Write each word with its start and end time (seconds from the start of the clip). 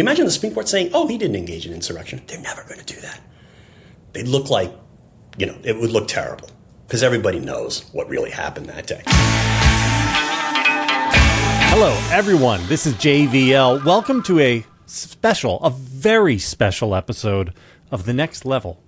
you 0.00 0.04
imagine 0.04 0.24
the 0.24 0.30
Supreme 0.30 0.54
Court 0.54 0.66
saying, 0.66 0.92
"Oh, 0.94 1.06
he 1.08 1.18
didn't 1.18 1.36
engage 1.36 1.66
in 1.66 1.74
insurrection"? 1.74 2.22
They're 2.26 2.40
never 2.40 2.62
going 2.62 2.80
to 2.80 2.86
do 2.86 2.98
that. 3.02 3.20
They'd 4.14 4.26
look 4.26 4.48
like, 4.48 4.72
you 5.36 5.44
know, 5.44 5.58
it 5.62 5.78
would 5.78 5.90
look 5.90 6.08
terrible 6.08 6.48
because 6.86 7.02
everybody 7.02 7.38
knows 7.38 7.84
what 7.92 8.08
really 8.08 8.30
happened 8.30 8.64
that 8.70 8.86
day. 8.86 9.02
Hello, 11.68 11.92
everyone. 12.10 12.66
This 12.66 12.86
is 12.86 12.94
JVL. 12.94 13.84
Welcome 13.84 14.22
to 14.22 14.40
a 14.40 14.64
special, 14.86 15.62
a 15.62 15.68
very 15.68 16.38
special 16.38 16.94
episode 16.94 17.52
of 17.90 18.06
The 18.06 18.14
Next 18.14 18.46
Level 18.46 18.82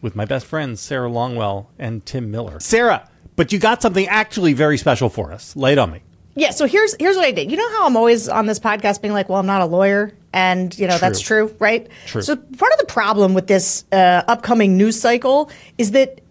with 0.00 0.14
my 0.14 0.24
best 0.24 0.46
friends, 0.46 0.80
Sarah 0.80 1.10
Longwell 1.10 1.66
and 1.76 2.06
Tim 2.06 2.30
Miller. 2.30 2.60
Sarah, 2.60 3.10
but 3.34 3.52
you 3.52 3.58
got 3.58 3.82
something 3.82 4.06
actually 4.06 4.52
very 4.52 4.78
special 4.78 5.08
for 5.08 5.32
us. 5.32 5.56
Lay 5.56 5.72
it 5.72 5.78
on 5.78 5.90
me. 5.90 6.02
Yeah, 6.34 6.50
so 6.50 6.66
here's 6.66 6.94
here's 6.98 7.16
what 7.16 7.26
I 7.26 7.32
did. 7.32 7.50
You 7.50 7.56
know 7.56 7.70
how 7.72 7.86
I'm 7.86 7.96
always 7.96 8.28
on 8.28 8.46
this 8.46 8.58
podcast 8.58 9.02
being 9.02 9.12
like, 9.12 9.28
"Well, 9.28 9.38
I'm 9.38 9.46
not 9.46 9.60
a 9.60 9.66
lawyer," 9.66 10.12
and 10.32 10.76
you 10.78 10.86
know 10.86 10.96
that's 10.96 11.20
true, 11.20 11.54
right? 11.58 11.88
True. 12.06 12.22
So 12.22 12.36
part 12.36 12.72
of 12.72 12.78
the 12.78 12.86
problem 12.86 13.34
with 13.34 13.46
this 13.46 13.84
uh, 13.92 14.22
upcoming 14.26 14.78
news 14.78 14.98
cycle 14.98 15.50
is 15.76 15.90
that 15.90 16.22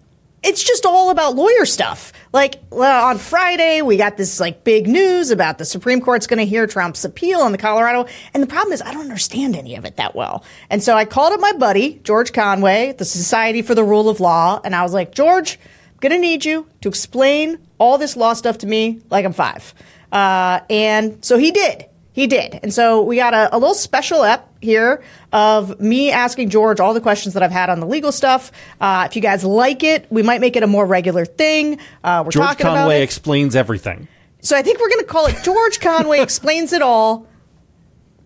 it's 0.43 0.63
just 0.63 0.87
all 0.87 1.11
about 1.11 1.35
lawyer 1.35 1.65
stuff. 1.65 2.13
Like 2.33 2.55
well, 2.71 3.05
on 3.05 3.19
Friday, 3.19 3.83
we 3.83 3.97
got 3.97 4.17
this 4.17 4.39
like 4.39 4.63
big 4.63 4.87
news 4.87 5.29
about 5.29 5.59
the 5.59 5.65
Supreme 5.65 6.01
Court's 6.01 6.25
going 6.25 6.39
to 6.39 6.45
hear 6.45 6.65
Trump's 6.65 7.05
appeal 7.05 7.41
on 7.41 7.51
the 7.51 7.59
Colorado, 7.59 8.07
and 8.33 8.41
the 8.41 8.47
problem 8.47 8.73
is 8.73 8.81
I 8.81 8.93
don't 8.93 9.03
understand 9.03 9.55
any 9.55 9.75
of 9.75 9.85
it 9.85 9.97
that 9.97 10.15
well. 10.15 10.43
And 10.71 10.81
so 10.81 10.95
I 10.95 11.05
called 11.05 11.33
up 11.33 11.39
my 11.39 11.53
buddy 11.53 11.99
George 12.03 12.33
Conway, 12.33 12.93
the 12.97 13.05
Society 13.05 13.61
for 13.61 13.75
the 13.75 13.83
Rule 13.83 14.09
of 14.09 14.19
Law, 14.19 14.59
and 14.63 14.75
I 14.75 14.81
was 14.81 14.93
like, 14.93 15.13
George, 15.13 15.59
I'm 15.91 15.99
going 15.99 16.13
to 16.13 16.17
need 16.17 16.43
you 16.43 16.67
to 16.81 16.89
explain 16.89 17.59
all 17.77 17.99
this 17.99 18.15
law 18.15 18.33
stuff 18.33 18.59
to 18.59 18.67
me 18.67 19.01
like 19.11 19.25
I'm 19.25 19.33
five. 19.33 19.75
Uh, 20.11 20.59
and 20.69 21.23
so 21.23 21.37
he 21.37 21.51
did. 21.51 21.85
He 22.13 22.27
did. 22.27 22.59
And 22.61 22.73
so 22.73 23.01
we 23.01 23.15
got 23.15 23.33
a, 23.33 23.55
a, 23.55 23.57
little 23.57 23.73
special 23.73 24.23
ep 24.23 24.49
here 24.61 25.01
of 25.31 25.79
me 25.79 26.11
asking 26.11 26.49
George 26.49 26.81
all 26.81 26.93
the 26.93 26.99
questions 26.99 27.33
that 27.35 27.43
I've 27.43 27.51
had 27.51 27.69
on 27.69 27.79
the 27.79 27.87
legal 27.87 28.11
stuff. 28.11 28.51
Uh, 28.81 29.07
if 29.09 29.15
you 29.15 29.21
guys 29.21 29.45
like 29.45 29.81
it, 29.83 30.07
we 30.11 30.21
might 30.21 30.41
make 30.41 30.57
it 30.57 30.63
a 30.63 30.67
more 30.67 30.85
regular 30.85 31.23
thing. 31.23 31.79
Uh, 32.03 32.23
we're 32.25 32.31
George 32.31 32.47
talking 32.47 32.65
Conway 32.65 32.81
about 32.81 32.91
it. 32.91 33.01
explains 33.03 33.55
everything. 33.55 34.09
So 34.41 34.57
I 34.57 34.61
think 34.61 34.79
we're 34.79 34.89
going 34.89 35.05
to 35.05 35.05
call 35.05 35.27
it 35.27 35.37
George 35.43 35.79
Conway 35.79 36.19
Explains 36.21 36.73
It 36.73 36.81
All 36.81 37.27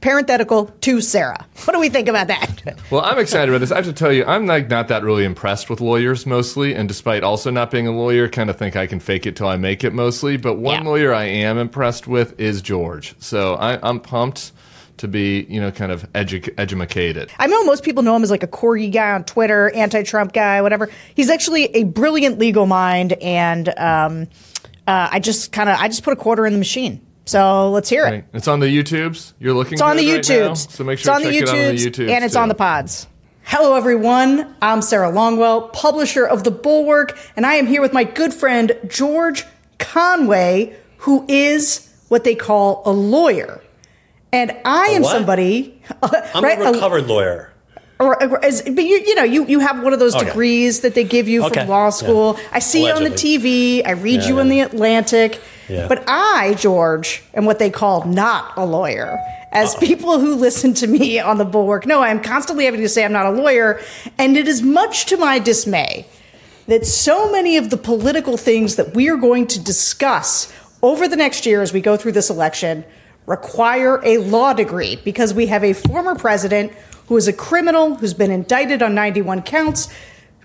parenthetical 0.01 0.65
to 0.81 1.01
Sarah. 1.01 1.45
What 1.65 1.73
do 1.73 1.79
we 1.79 1.89
think 1.89 2.07
about 2.07 2.27
that? 2.27 2.61
Well, 2.91 3.01
I'm 3.03 3.17
excited 3.19 3.49
about 3.49 3.59
this. 3.61 3.71
I 3.71 3.77
have 3.77 3.85
to 3.85 3.93
tell 3.93 4.13
you, 4.13 4.23
I'm 4.25 4.45
like 4.45 4.69
not 4.69 4.87
that 4.89 5.03
really 5.03 5.23
impressed 5.25 5.69
with 5.69 5.81
lawyers 5.81 6.25
mostly, 6.25 6.75
and 6.75 6.87
despite 6.87 7.23
also 7.23 7.49
not 7.49 7.71
being 7.71 7.87
a 7.87 7.91
lawyer, 7.91 8.27
kind 8.29 8.49
of 8.49 8.57
think 8.57 8.75
I 8.75 8.85
can 8.85 8.99
fake 8.99 9.25
it 9.25 9.35
till 9.35 9.47
I 9.47 9.57
make 9.57 9.83
it 9.83 9.91
mostly. 9.93 10.37
But 10.37 10.55
one 10.55 10.83
Yeah. 10.83 10.89
lawyer 10.89 11.13
I 11.13 11.23
am 11.25 11.57
impressed 11.57 12.07
with 12.07 12.39
is 12.39 12.61
George. 12.61 13.15
So 13.19 13.55
I, 13.55 13.79
I'm 13.87 13.99
pumped 13.99 14.51
to 14.97 15.07
be, 15.07 15.45
you 15.49 15.59
know, 15.59 15.71
kind 15.71 15.91
of 15.91 16.09
edu- 16.13 16.53
educated. 16.57 17.31
I 17.39 17.47
know 17.47 17.63
most 17.65 17.83
people 17.83 18.03
know 18.03 18.15
him 18.15 18.23
as 18.23 18.31
like 18.31 18.43
a 18.43 18.47
corgi 18.47 18.91
guy 18.91 19.11
on 19.11 19.23
Twitter, 19.25 19.69
anti-Trump 19.71 20.31
guy, 20.31 20.61
whatever. 20.61 20.89
He's 21.15 21.29
actually 21.29 21.65
a 21.75 21.83
brilliant 21.83 22.37
legal 22.39 22.65
mind, 22.67 23.13
and 23.13 23.67
um, 23.79 24.27
uh, 24.87 25.09
I 25.11 25.19
just 25.19 25.51
kind 25.51 25.69
of 25.69 25.77
I 25.79 25.87
just 25.87 26.03
put 26.03 26.13
a 26.13 26.17
quarter 26.17 26.45
in 26.45 26.53
the 26.53 26.59
machine. 26.59 27.01
So 27.25 27.71
let's 27.71 27.89
hear 27.89 28.05
it. 28.05 28.09
Right. 28.11 28.25
It's 28.33 28.47
on 28.47 28.59
the 28.59 28.67
YouTubes. 28.67 29.33
You're 29.39 29.53
looking. 29.53 29.73
It's 29.73 29.81
on 29.81 29.97
the 29.97 30.03
good 30.05 30.27
right 30.29 30.39
now, 30.39 30.51
YouTubes. 30.53 30.71
so 30.71 30.83
make 30.83 30.93
it's 30.93 31.03
sure 31.03 31.13
on 31.15 31.21
to 31.21 31.27
the 31.27 31.33
check 31.33 31.41
it 31.43 31.49
out 31.49 31.55
on 31.55 31.75
the 31.75 31.81
YouTubes, 31.81 31.91
YouTubes 32.05 32.09
and 32.09 32.23
it's 32.25 32.33
too. 32.35 32.39
on 32.39 32.47
the 32.49 32.55
pods. 32.55 33.07
Hello, 33.43 33.75
everyone. 33.75 34.55
I'm 34.61 34.81
Sarah 34.81 35.11
Longwell, 35.11 35.71
publisher 35.73 36.25
of 36.25 36.43
The 36.43 36.51
Bulwark, 36.51 37.17
and 37.35 37.45
I 37.45 37.55
am 37.55 37.67
here 37.67 37.81
with 37.81 37.93
my 37.93 38.03
good 38.03 38.33
friend 38.33 38.71
George 38.87 39.43
Conway, 39.77 40.75
who 40.97 41.25
is 41.27 41.91
what 42.09 42.23
they 42.23 42.35
call 42.35 42.81
a 42.85 42.91
lawyer. 42.91 43.61
And 44.31 44.55
I 44.65 44.87
am 44.87 45.03
what? 45.03 45.11
somebody. 45.11 45.81
I'm 46.03 46.43
right, 46.43 46.59
a 46.59 46.71
recovered 46.71 47.05
lawyer. 47.07 47.53
or, 47.99 48.21
or 48.21 48.43
as, 48.43 48.61
but 48.63 48.83
you, 48.83 48.97
you 49.05 49.15
know, 49.15 49.23
you, 49.23 49.45
you 49.45 49.59
have 49.59 49.81
one 49.81 49.93
of 49.93 49.99
those 49.99 50.15
Okay. 50.15 50.25
degrees 50.25 50.81
that 50.81 50.93
they 50.95 51.03
give 51.03 51.27
you 51.27 51.45
Okay. 51.45 51.61
from 51.61 51.69
law 51.69 51.89
school. 51.91 52.35
Yeah. 52.37 52.47
I 52.53 52.59
see 52.59 52.85
you 52.85 52.91
on 52.93 53.03
the 53.03 53.11
TV. 53.11 53.85
I 53.85 53.91
read 53.91 54.21
Yeah, 54.23 54.27
you 54.27 54.39
in 54.39 54.49
the. 54.49 54.59
Atlantic. 54.61 55.39
Yeah. 55.69 55.87
But 55.87 56.03
I, 56.07 56.55
George, 56.55 57.23
am 57.33 57.45
what 57.45 57.59
they 57.59 57.69
call 57.69 58.05
not 58.05 58.53
a 58.57 58.65
lawyer. 58.65 59.17
As 59.51 59.75
people 59.75 60.19
who 60.19 60.35
listen 60.35 60.73
to 60.75 60.87
me 60.87 61.19
on 61.19 61.37
the 61.37 61.45
Bulwark 61.45 61.85
know, 61.85 62.01
I 62.01 62.09
am 62.09 62.21
constantly 62.21 62.65
having 62.65 62.81
to 62.81 62.89
say 62.89 63.05
I'm 63.05 63.13
not 63.13 63.25
a 63.25 63.31
lawyer. 63.31 63.79
And 64.17 64.37
it 64.37 64.47
is 64.47 64.61
much 64.61 65.05
to 65.07 65.17
my 65.17 65.39
dismay 65.39 66.05
that 66.67 66.85
so 66.85 67.31
many 67.31 67.57
of 67.57 67.69
the 67.69 67.77
political 67.77 68.37
things 68.37 68.75
that 68.75 68.93
we 68.93 69.09
are 69.09 69.17
going 69.17 69.47
to 69.47 69.59
discuss 69.59 70.51
over 70.81 71.07
the 71.07 71.15
next 71.15 71.45
year 71.45 71.61
as 71.61 71.73
we 71.73 71.81
go 71.81 71.95
through 71.97 72.11
this 72.11 72.29
election 72.29 72.83
require 73.25 74.01
a 74.03 74.17
law 74.17 74.53
degree 74.53 74.97
because 74.97 75.33
we 75.33 75.47
have 75.47 75.63
a 75.63 75.73
former 75.73 76.15
president 76.15 76.71
who 77.07 77.17
is 77.17 77.27
a 77.27 77.33
criminal 77.33 77.95
who's 77.95 78.13
been 78.13 78.31
indicted 78.31 78.81
on 78.81 78.95
91 78.95 79.41
counts. 79.43 79.87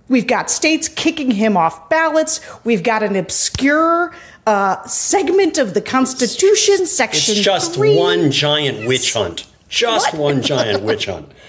We've 0.08 0.26
got 0.26 0.50
states 0.50 0.88
kicking 0.88 1.30
him 1.30 1.56
off 1.56 1.88
ballots. 1.88 2.40
We've 2.64 2.82
got 2.82 3.02
an 3.02 3.16
obscure 3.16 4.14
uh, 4.46 4.82
segment 4.86 5.58
of 5.58 5.74
the 5.74 5.80
Constitution, 5.80 6.86
Section 6.86 7.34
It's 7.36 7.44
just 7.44 7.74
three. 7.74 7.96
one 7.96 8.30
giant 8.30 8.86
witch 8.86 9.12
hunt. 9.12 9.46
Just 9.68 10.12
What? 10.14 10.20
one 10.20 10.42
giant 10.42 10.82
witch 10.82 11.06
hunt. 11.06 11.30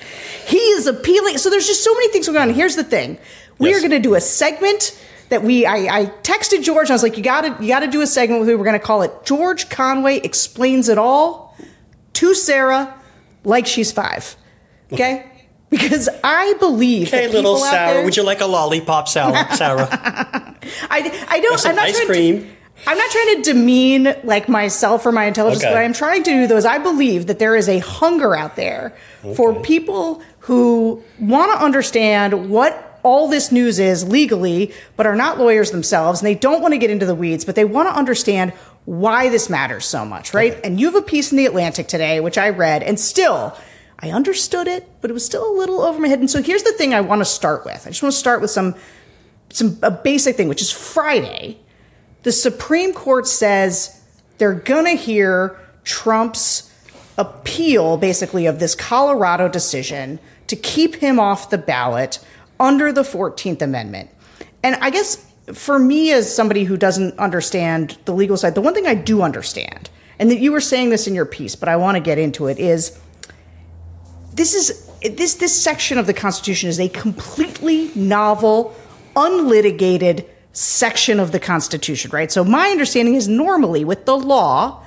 He 0.47 0.57
is 0.57 0.85
appealing. 0.87 1.37
So 1.37 1.49
there's 1.49 1.67
just 1.67 1.83
so 1.83 1.93
many 1.93 2.09
things 2.09 2.25
going 2.27 2.37
on. 2.37 2.49
Here's 2.53 2.75
the 2.75 2.83
thing: 2.83 3.19
we 3.59 3.69
Yes. 3.69 3.77
are 3.77 3.79
going 3.87 3.91
to 3.91 3.99
do 3.99 4.15
a 4.15 4.19
segment 4.21 4.99
that 5.29 5.43
we. 5.43 5.65
I, 5.65 5.99
I 6.01 6.05
texted 6.23 6.63
George. 6.63 6.89
I 6.89 6.93
was 6.93 7.03
like, 7.03 7.15
"You 7.15 7.23
got 7.23 7.41
to, 7.41 7.63
you 7.63 7.69
got 7.69 7.81
to 7.81 7.87
do 7.87 8.01
a 8.01 8.07
segment 8.07 8.39
with 8.41 8.49
me. 8.49 8.55
We're 8.55 8.65
going 8.65 8.77
to 8.77 8.85
call 8.85 9.03
it 9.03 9.11
George 9.23 9.69
Conway 9.69 10.17
explains 10.17 10.89
it 10.89 10.97
all 10.97 11.55
to 12.13 12.33
Sarah, 12.33 12.93
like 13.45 13.65
she's 13.67 13.91
five. 13.91 14.35
Okay." 14.91 15.25
Because 15.69 16.09
I 16.21 16.53
believe 16.59 17.11
Hey, 17.11 17.27
that 17.27 17.33
little 17.33 17.55
Sarah, 17.57 17.93
there- 17.93 18.03
would 18.03 18.17
you 18.17 18.23
like 18.23 18.41
a 18.41 18.45
lollipop, 18.47 19.07
Sarah? 19.07 19.47
Sarah? 19.55 19.87
I, 20.89 21.25
I 21.29 21.39
don't. 21.39 21.59
Some 21.59 21.69
I'm 21.69 21.75
not 21.77 21.85
ice 21.85 22.03
cream. 22.05 22.41
To, 22.41 22.47
I'm 22.87 22.97
not 22.97 23.11
trying 23.11 23.35
to 23.35 23.53
demean 23.53 24.15
like 24.23 24.49
myself 24.49 25.05
or 25.05 25.11
my 25.11 25.25
intelligence. 25.25 25.63
Okay. 25.63 25.73
What 25.73 25.81
I'm 25.81 25.93
trying 25.93 26.23
to 26.23 26.31
do 26.31 26.47
those. 26.47 26.65
I 26.65 26.77
believe 26.77 27.27
that 27.27 27.39
there 27.39 27.55
is 27.55 27.69
a 27.69 27.79
hunger 27.79 28.35
out 28.35 28.55
there 28.55 28.95
for 29.35 29.61
people 29.61 30.21
who 30.39 31.03
want 31.19 31.51
to 31.51 31.63
understand 31.63 32.49
what 32.49 32.99
all 33.03 33.27
this 33.27 33.51
news 33.51 33.79
is 33.79 34.07
legally, 34.07 34.73
but 34.95 35.05
are 35.05 35.15
not 35.15 35.39
lawyers 35.39 35.71
themselves, 35.71 36.21
and 36.21 36.27
they 36.27 36.35
don't 36.35 36.61
want 36.61 36.73
to 36.73 36.77
get 36.77 36.89
into 36.89 37.05
the 37.05 37.15
weeds, 37.15 37.45
but 37.45 37.55
they 37.55 37.65
want 37.65 37.89
to 37.89 37.95
understand 37.95 38.51
why 38.85 39.29
this 39.29 39.49
matters 39.49 39.85
so 39.85 40.05
much, 40.05 40.33
right? 40.33 40.53
Okay. 40.53 40.61
And 40.63 40.79
you 40.79 40.87
have 40.87 40.95
a 40.95 41.01
piece 41.01 41.31
in 41.31 41.37
the 41.37 41.45
Atlantic 41.45 41.87
today, 41.87 42.19
which 42.19 42.37
I 42.37 42.49
read, 42.49 42.83
and 42.83 42.99
still. 42.99 43.55
I 44.03 44.09
understood 44.09 44.67
it, 44.67 44.89
but 44.99 45.11
it 45.11 45.13
was 45.13 45.23
still 45.23 45.47
a 45.47 45.55
little 45.55 45.81
over 45.81 45.99
my 45.99 46.07
head. 46.07 46.19
And 46.19 46.29
so 46.29 46.41
here's 46.41 46.63
the 46.63 46.71
thing 46.71 46.91
I 46.93 47.01
want 47.01 47.21
to 47.21 47.25
start 47.25 47.65
with. 47.65 47.85
I 47.85 47.91
just 47.91 48.01
want 48.01 48.13
to 48.13 48.17
start 48.17 48.41
with 48.41 48.49
some 48.49 48.73
some 49.49 49.77
a 49.83 49.91
basic 49.91 50.37
thing, 50.37 50.47
which 50.47 50.61
is 50.61 50.71
Friday. 50.71 51.59
The 52.23 52.31
Supreme 52.31 52.93
Court 52.93 53.27
says 53.27 53.99
they're 54.37 54.53
gonna 54.53 54.95
hear 54.95 55.59
Trump's 55.83 56.71
appeal, 57.17 57.97
basically, 57.97 58.45
of 58.45 58.59
this 58.59 58.75
Colorado 58.75 59.47
decision 59.47 60.19
to 60.47 60.55
keep 60.55 60.95
him 60.95 61.19
off 61.19 61.49
the 61.49 61.57
ballot 61.57 62.19
under 62.59 62.91
the 62.91 63.03
14th 63.03 63.61
Amendment. 63.61 64.09
And 64.63 64.75
I 64.75 64.89
guess 64.89 65.25
for 65.53 65.79
me, 65.79 66.11
as 66.11 66.33
somebody 66.33 66.63
who 66.63 66.77
doesn't 66.77 67.17
understand 67.17 67.97
the 68.05 68.13
legal 68.13 68.37
side, 68.37 68.55
the 68.55 68.61
one 68.61 68.73
thing 68.73 68.87
I 68.87 68.95
do 68.95 69.21
understand, 69.21 69.89
and 70.19 70.29
that 70.29 70.39
you 70.39 70.51
were 70.51 70.61
saying 70.61 70.89
this 70.89 71.07
in 71.07 71.15
your 71.15 71.25
piece, 71.25 71.55
but 71.55 71.67
I 71.67 71.75
want 71.77 71.95
to 71.95 71.99
get 72.01 72.17
into 72.17 72.47
it, 72.47 72.59
is 72.59 72.99
this 74.33 74.53
is 74.53 74.87
this 75.01 75.35
this 75.35 75.59
section 75.59 75.97
of 75.97 76.05
the 76.05 76.13
Constitution 76.13 76.69
is 76.69 76.79
a 76.79 76.89
completely 76.89 77.91
novel, 77.95 78.75
unlitigated 79.15 80.25
section 80.53 81.19
of 81.19 81.31
the 81.31 81.39
Constitution, 81.39 82.11
right? 82.11 82.31
So 82.31 82.43
my 82.43 82.69
understanding 82.69 83.15
is 83.15 83.27
normally 83.27 83.85
with 83.85 84.05
the 84.05 84.17
law, 84.17 84.83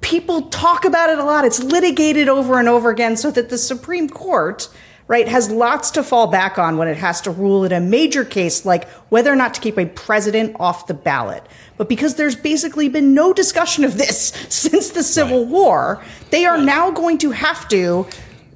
people 0.00 0.42
talk 0.42 0.84
about 0.84 1.10
it 1.10 1.18
a 1.18 1.24
lot. 1.24 1.44
It's 1.44 1.62
litigated 1.62 2.28
over 2.28 2.58
and 2.58 2.68
over 2.68 2.90
again 2.90 3.16
so 3.16 3.30
that 3.30 3.48
the 3.48 3.58
Supreme 3.58 4.08
Court, 4.08 4.68
right, 5.08 5.26
has 5.26 5.50
lots 5.50 5.90
to 5.92 6.02
fall 6.02 6.28
back 6.28 6.58
on 6.58 6.78
when 6.78 6.86
it 6.88 6.96
has 6.96 7.20
to 7.22 7.30
rule 7.30 7.64
in 7.64 7.72
a 7.72 7.80
major 7.80 8.24
case 8.24 8.64
like 8.64 8.88
whether 9.10 9.32
or 9.32 9.36
not 9.36 9.54
to 9.54 9.60
keep 9.60 9.78
a 9.78 9.86
president 9.86 10.56
off 10.60 10.86
the 10.86 10.94
ballot. 10.94 11.42
But 11.76 11.88
because 11.88 12.14
there's 12.14 12.36
basically 12.36 12.88
been 12.88 13.14
no 13.14 13.32
discussion 13.32 13.84
of 13.84 13.98
this 13.98 14.28
since 14.48 14.90
the 14.90 15.02
Civil 15.02 15.44
Right. 15.44 15.48
War, 15.48 16.04
they 16.30 16.44
are 16.44 16.58
now 16.58 16.90
going 16.90 17.18
to 17.18 17.32
have 17.32 17.68
to 17.68 18.06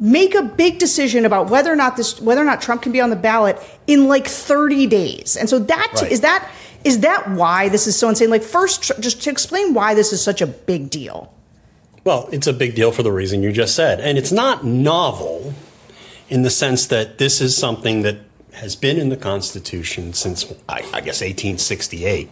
make 0.02 0.34
a 0.34 0.42
big 0.42 0.80
decision 0.80 1.24
about 1.24 1.48
whether 1.48 1.72
or 1.72 1.76
not 1.76 1.96
this 1.96 2.20
whether 2.20 2.42
or 2.42 2.44
not 2.44 2.60
Trump 2.60 2.82
can 2.82 2.90
be 2.90 3.00
on 3.00 3.08
the 3.08 3.16
ballot 3.16 3.56
in 3.86 4.08
like 4.08 4.26
30 4.26 4.88
days. 4.88 5.36
And 5.36 5.48
so 5.48 5.60
that 5.60 5.90
is 5.94 6.02
Right. 6.02 6.20
that 6.22 6.50
is 6.82 7.00
that 7.00 7.30
why 7.30 7.68
this 7.68 7.86
is 7.86 7.96
so 7.96 8.08
insane? 8.08 8.28
Like 8.28 8.42
first 8.42 8.90
just 8.98 9.22
to 9.22 9.30
explain 9.30 9.74
why 9.74 9.94
this 9.94 10.12
is 10.12 10.20
such 10.20 10.42
a 10.42 10.46
big 10.46 10.90
deal. 10.90 11.32
Well, 12.02 12.28
it's 12.32 12.48
a 12.48 12.52
big 12.52 12.74
deal 12.74 12.90
for 12.90 13.04
the 13.04 13.12
reason 13.12 13.44
you 13.44 13.52
just 13.52 13.76
said. 13.76 14.00
And 14.00 14.18
it's 14.18 14.32
not 14.32 14.64
novel 14.64 15.54
in 16.28 16.42
the 16.42 16.50
sense 16.50 16.84
that 16.88 17.18
this 17.18 17.40
is 17.40 17.56
something 17.56 18.02
that 18.02 18.16
has 18.54 18.74
been 18.74 18.98
in 18.98 19.08
the 19.08 19.16
Constitution 19.16 20.12
since, 20.12 20.52
I, 20.68 20.78
I 20.92 21.00
guess, 21.00 21.20
1868. 21.22 22.28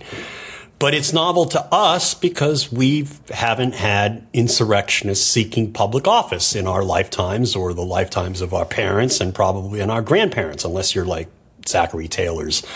But 0.81 0.95
it's 0.95 1.13
novel 1.13 1.45
to 1.45 1.63
us 1.71 2.15
because 2.15 2.73
we 2.73 3.07
haven't 3.29 3.75
had 3.75 4.27
insurrectionists 4.33 5.27
seeking 5.27 5.75
public 5.75 6.09
office 6.09 6.57
in 6.57 6.67
our 6.67 6.83
lifetimes 6.83 7.55
or 7.55 7.75
the 7.75 7.85
lifetimes 7.85 8.41
of 8.41 8.55
our 8.55 8.65
parents 8.65 9.21
and 9.21 9.35
probably 9.35 9.81
in 9.81 9.91
our 9.91 10.01
grandparents, 10.01 10.65
unless 10.65 10.95
you're 10.95 11.05
like 11.05 11.29
Zachary 11.69 12.09
Taylor's 12.09 12.67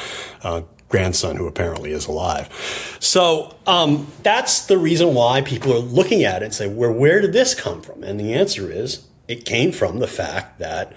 uh, 0.42 0.60
grandson, 0.90 1.36
who 1.36 1.46
apparently 1.46 1.92
is 1.92 2.06
alive. 2.06 2.98
So 3.00 3.56
um, 3.66 4.12
that's 4.22 4.66
the 4.66 4.76
reason 4.76 5.14
why 5.14 5.40
people 5.40 5.72
are 5.72 5.78
looking 5.78 6.24
at 6.24 6.42
it 6.42 6.44
and 6.44 6.54
say, 6.54 6.68
"Where 6.68 6.92
where 6.92 7.22
did 7.22 7.32
this 7.32 7.54
come 7.54 7.80
from?" 7.80 8.04
And 8.04 8.20
the 8.20 8.34
answer 8.34 8.70
is, 8.70 9.06
it 9.28 9.46
came 9.46 9.72
from 9.72 10.00
the 10.00 10.06
fact 10.06 10.58
that 10.58 10.92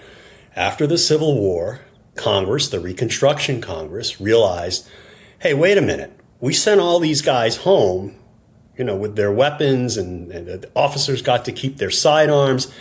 after 0.54 0.86
the 0.86 0.98
Civil 0.98 1.40
War, 1.40 1.80
Congress, 2.16 2.68
the 2.68 2.80
Reconstruction 2.80 3.62
Congress, 3.62 4.20
realized, 4.20 4.86
"Hey, 5.38 5.54
wait 5.54 5.78
a 5.78 5.82
minute." 5.82 6.17
We 6.40 6.52
sent 6.52 6.80
all 6.80 7.00
these 7.00 7.22
guys 7.22 7.58
home, 7.58 8.14
you 8.76 8.84
know, 8.84 8.96
with 8.96 9.16
their 9.16 9.32
weapons, 9.32 9.96
and, 9.96 10.30
and 10.30 10.46
the 10.46 10.70
officers 10.74 11.22
got 11.22 11.44
to 11.46 11.52
keep 11.52 11.78
their 11.78 11.90
sidearms, 11.90 12.72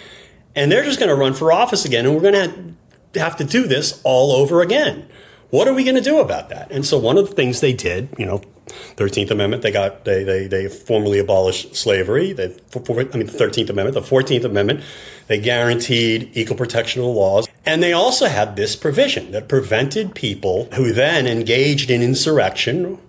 and 0.56 0.72
they're 0.72 0.84
just 0.84 1.00
going 1.00 1.10
to 1.10 1.16
run 1.16 1.34
for 1.34 1.52
office 1.52 1.86
again, 1.86 2.06
and 2.06 2.16
we're 2.16 2.32
going 2.32 2.76
to 3.14 3.20
have 3.20 3.36
to 3.38 3.44
do 3.44 3.68
this 3.68 4.02
all 4.04 4.32
over 4.32 4.62
again. 4.62 5.08
What 5.50 5.68
are 5.68 5.74
we 5.74 5.84
going 5.84 5.96
to 5.96 6.02
do 6.02 6.20
about 6.20 6.50
that? 6.50 6.72
And 6.72 6.86
so 6.86 6.98
one 6.98 7.18
of 7.18 7.30
the 7.30 7.36
things 7.36 7.62
they 7.62 7.74
did, 7.74 8.10
you 8.18 8.26
know, 8.26 8.42
Thirteenth 8.68 9.32
Amendment, 9.32 9.64
they 9.64 9.72
got 9.72 10.04
they 10.04 10.26
they 10.26 10.46
they 10.46 10.68
formally 10.68 11.20
abolished 11.20 11.74
slavery. 11.74 12.34
They, 12.34 12.54
I 12.76 13.18
mean, 13.18 13.28
the 13.28 13.32
Thirteenth 13.32 13.70
Amendment, 13.70 13.94
the 13.94 14.02
Fourteenth 14.02 14.44
Amendment, 14.44 14.84
they 15.28 15.40
guaranteed 15.40 16.32
equal 16.34 16.58
protection 16.58 17.02
of 17.02 17.08
the 17.08 17.14
laws, 17.14 17.48
and 17.66 17.82
they 17.82 17.94
also 17.94 18.26
had 18.26 18.58
this 18.58 18.76
provision 18.76 19.32
that 19.32 19.48
prevented 19.48 20.16
people 20.16 20.68
who 20.74 20.92
then 20.92 21.28
engaged 21.28 21.90
in 21.90 22.02
insurrection 22.02 23.00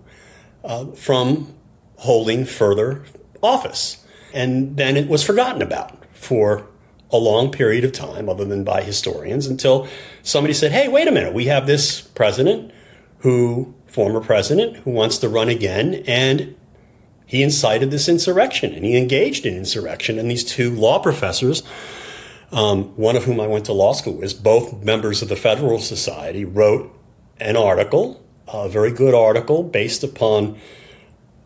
uh, 0.64 0.86
from 0.92 1.54
holding 1.96 2.44
further 2.44 3.02
office. 3.42 4.04
And 4.34 4.76
then 4.76 4.96
it 4.96 5.08
was 5.08 5.24
forgotten 5.24 5.62
about 5.62 6.04
for 6.14 6.66
a 7.10 7.16
long 7.16 7.50
period 7.50 7.84
of 7.84 7.92
time, 7.92 8.28
other 8.28 8.44
than 8.44 8.64
by 8.64 8.82
historians, 8.82 9.46
until 9.46 9.88
somebody 10.22 10.52
said, 10.52 10.72
hey, 10.72 10.88
wait 10.88 11.08
a 11.08 11.12
minute, 11.12 11.32
we 11.32 11.46
have 11.46 11.66
this 11.66 12.02
president 12.02 12.70
who, 13.20 13.74
former 13.86 14.20
president, 14.20 14.76
who 14.78 14.90
wants 14.90 15.18
to 15.18 15.28
run 15.28 15.48
again, 15.48 16.02
and 16.06 16.54
he 17.28 17.42
incited 17.42 17.90
this 17.90 18.08
insurrection 18.08 18.72
and 18.72 18.86
he 18.86 18.96
engaged 18.96 19.44
in 19.44 19.54
insurrection. 19.54 20.18
And 20.18 20.30
these 20.30 20.44
two 20.44 20.74
law 20.74 20.98
professors, 20.98 21.62
um, 22.50 22.84
one 22.96 23.16
of 23.16 23.24
whom 23.24 23.38
I 23.38 23.46
went 23.46 23.66
to 23.66 23.74
law 23.74 23.92
school 23.92 24.14
with, 24.14 24.42
both 24.42 24.82
members 24.82 25.20
of 25.20 25.28
the 25.28 25.36
Federalist 25.36 25.86
Society, 25.86 26.46
wrote 26.46 26.90
an 27.38 27.54
article 27.54 28.24
a 28.52 28.68
very 28.68 28.90
good 28.90 29.14
article 29.14 29.62
based 29.62 30.02
upon 30.02 30.58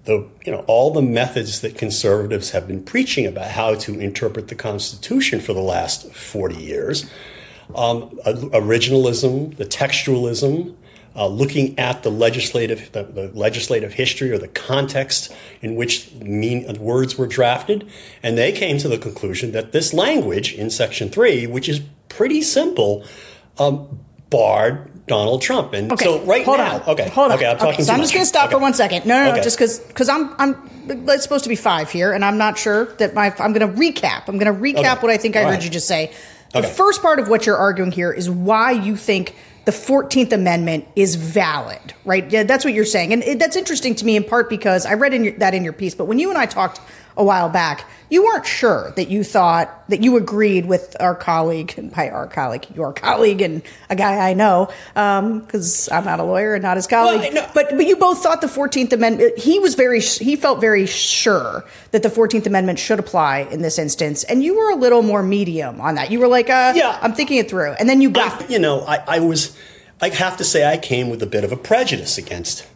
the 0.05 0.29
you 0.45 0.53
know 0.53 0.65
all 0.67 0.93
the 0.93 1.03
methods 1.03 1.61
that 1.61 1.77
conservatives 1.77 2.51
have 2.51 2.67
been 2.67 2.83
preaching 2.83 3.27
about 3.27 3.53
how 3.53 3.75
to 3.75 3.99
interpret 4.01 4.49
the 4.49 4.55
Constitution 4.55 5.41
for 5.41 5.53
the 5.53 5.61
last 5.61 6.13
forty 6.13 6.57
years. 6.57 7.11
Um, 7.75 8.11
originalism, 8.27 9.57
the 9.57 9.65
textualism, 9.65 10.75
uh, 11.15 11.27
looking 11.27 11.79
at 11.79 12.03
the 12.03 12.11
legislative 12.11 12.91
the, 12.93 13.05
the, 13.05 13.31
legislative 13.35 13.95
history 13.95 14.31
or 14.31 14.39
the 14.39 14.49
context 14.49 15.33
in 15.61 15.77
which 15.77 16.13
mean, 16.15 16.67
words 16.81 17.17
were 17.17 17.27
drafted, 17.27 17.89
and 18.23 18.37
they 18.37 18.53
came 18.53 18.79
to 18.79 18.89
the 18.89 18.99
conclusion 18.99 19.53
that 19.53 19.73
this 19.73 19.95
language 19.95 20.53
in 20.53 20.71
Section 20.71 21.11
Three, 21.11 21.47
which 21.47 21.69
is 21.69 21.81
pretty 22.09 22.43
simple, 22.43 23.05
um, 23.59 24.01
barred 24.31 24.91
Donald 25.07 25.43
Trump. 25.43 25.73
And 25.73 25.93
okay, 25.93 26.05
so 26.05 26.21
right 26.25 26.45
hold 26.45 26.59
now, 26.59 26.77
on. 26.77 26.83
okay, 26.83 27.09
hold 27.09 27.33
on. 27.33 27.39
okay, 27.39 27.47
I'm 27.47 27.57
talking. 27.59 27.75
Okay, 27.75 27.83
so 27.83 27.93
I'm 27.93 27.99
much. 27.99 28.05
just 28.05 28.15
going 28.15 28.23
to 28.23 28.29
stop 28.29 28.45
okay. 28.47 28.55
for 28.55 28.59
one 28.61 28.75
second. 28.75 29.05
No, 29.05 29.17
no, 29.17 29.31
okay. 29.31 29.39
no, 29.39 29.43
just 29.43 29.57
because 29.57 29.81
because 29.81 30.09
I'm 30.09 30.35
I'm 30.39 30.57
it's 30.89 31.23
supposed 31.23 31.45
to 31.45 31.49
be 31.49 31.57
five 31.57 31.91
here, 31.91 32.13
and 32.13 32.25
I'm 32.25 32.39
not 32.39 32.59
sure 32.59 32.87
that 32.97 33.15
my 33.15 33.35
I'm 33.39 33.53
going 33.53 33.69
to 33.73 33.79
recap. 33.81 34.25
I'm 34.29 34.39
going 34.39 34.53
to 34.55 34.61
recap 34.61 34.79
Okay. 34.79 35.01
what 35.03 35.11
I 35.11 35.17
think 35.17 35.37
I 35.37 35.41
All 35.41 35.47
heard 35.47 35.55
right. 35.55 35.65
you 35.65 35.71
just 35.71 35.89
say. 35.89 36.13
The 36.53 36.59
Okay. 36.59 36.69
first 36.73 37.01
part 37.01 37.19
of 37.19 37.29
what 37.29 37.47
you're 37.47 37.57
arguing 37.57 37.93
here 37.93 38.13
is 38.13 38.29
why 38.29 38.73
you 38.73 38.95
think 38.97 39.35
the 39.65 39.73
14th 39.73 40.33
Amendment 40.33 40.87
is 40.97 41.15
valid, 41.15 41.95
right? 42.05 42.31
Yeah, 42.31 42.43
that's 42.43 42.63
what 42.65 42.75
you're 42.75 42.85
saying, 42.85 43.13
and 43.13 43.23
it, 43.23 43.39
that's 43.39 43.57
interesting 43.57 43.95
to 43.95 44.05
me 44.05 44.17
in 44.17 44.25
part 44.25 44.51
because 44.51 44.85
I 44.85 44.95
read 44.95 45.15
in 45.15 45.25
your, 45.25 45.33
that 45.35 45.55
in 45.55 45.65
your 45.65 45.73
piece. 45.73 45.95
But 45.95 46.07
when 46.07 46.19
you 46.19 46.29
and 46.29 46.37
I 46.37 46.47
talked 46.47 46.81
a 47.17 47.25
while 47.25 47.49
back, 47.49 47.85
you 48.11 48.25
weren't 48.25 48.47
sure 48.47 48.93
that 48.97 49.09
you 49.09 49.25
thought 49.25 49.89
that 49.89 50.03
you 50.03 50.17
agreed 50.17 50.67
with 50.67 50.97
our 51.01 51.15
colleague, 51.15 51.75
and 51.77 51.91
by 51.95 52.09
our 52.11 52.27
colleague, 52.27 52.67
your 52.75 52.93
colleague, 52.93 53.41
and 53.43 53.63
a 53.91 53.97
guy 53.97 54.29
I 54.31 54.35
know, 54.35 54.71
because 54.95 55.89
I'm 55.91 56.05
not 56.05 56.21
a 56.21 56.25
lawyer 56.25 56.55
and 56.55 56.63
not 56.63 56.77
his 56.77 56.87
colleague. 56.87 57.21
Well, 57.21 57.33
know- 57.33 57.51
But 57.55 57.71
but 57.71 57.87
you 57.87 57.97
both 57.97 58.23
thought 58.23 58.41
the 58.41 58.49
Fourteenth 58.49 58.93
Amendment. 58.93 59.39
He 59.39 59.59
was 59.59 59.75
very 59.75 60.01
he 60.01 60.37
felt 60.37 60.61
very 60.61 60.87
sure 60.87 61.65
that 61.93 62.03
the 62.03 62.11
Fourteenth 62.11 62.47
Amendment 62.47 62.79
should 62.79 62.99
apply 62.99 63.41
in 63.51 63.63
this 63.63 63.79
instance, 63.79 64.25
and 64.25 64.43
you 64.43 64.57
were 64.57 64.71
a 64.71 64.77
little 64.77 65.03
more 65.03 65.23
medium 65.23 65.81
on 65.81 65.95
that. 65.97 66.11
You 66.11 66.21
were 66.21 66.29
like, 66.29 66.51
uh, 66.51 66.73
Yeah. 66.75 66.99
I'm 67.03 67.13
thinking 67.15 67.39
it 67.39 67.49
through, 67.51 67.73
and 67.73 67.89
then 67.89 68.01
you 68.01 68.11
got. 68.11 68.43
I, 68.43 68.47
you 68.49 68.59
know, 68.59 68.81
I, 68.87 69.03
I 69.07 69.21
was, 69.21 69.57
I 70.01 70.09
have 70.11 70.37
to 70.39 70.45
say, 70.45 70.65
I 70.71 70.77
came 70.79 71.09
with 71.11 71.23
a 71.23 71.27
bit 71.27 71.45
of 71.45 71.53
a 71.53 71.57
prejudice 71.57 72.19
against 72.19 72.67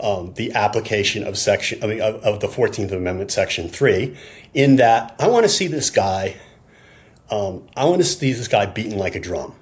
um, 0.00 0.34
the 0.34 0.52
application 0.52 1.26
of 1.26 1.36
section, 1.36 1.82
I 1.82 1.86
mean, 1.86 2.00
of, 2.00 2.16
of 2.16 2.40
the 2.40 2.48
Fourteenth 2.48 2.92
Amendment, 2.92 3.30
Section 3.30 3.68
Three, 3.68 4.16
in 4.54 4.76
that 4.76 5.14
I 5.18 5.28
want 5.28 5.44
to 5.44 5.48
see 5.48 5.66
this 5.66 5.90
guy, 5.90 6.36
um, 7.30 7.66
I 7.76 7.84
want 7.84 8.00
to 8.00 8.04
see 8.04 8.32
this 8.32 8.48
guy 8.48 8.66
beaten 8.66 8.98
like 8.98 9.14
a 9.14 9.20
drum, 9.20 9.54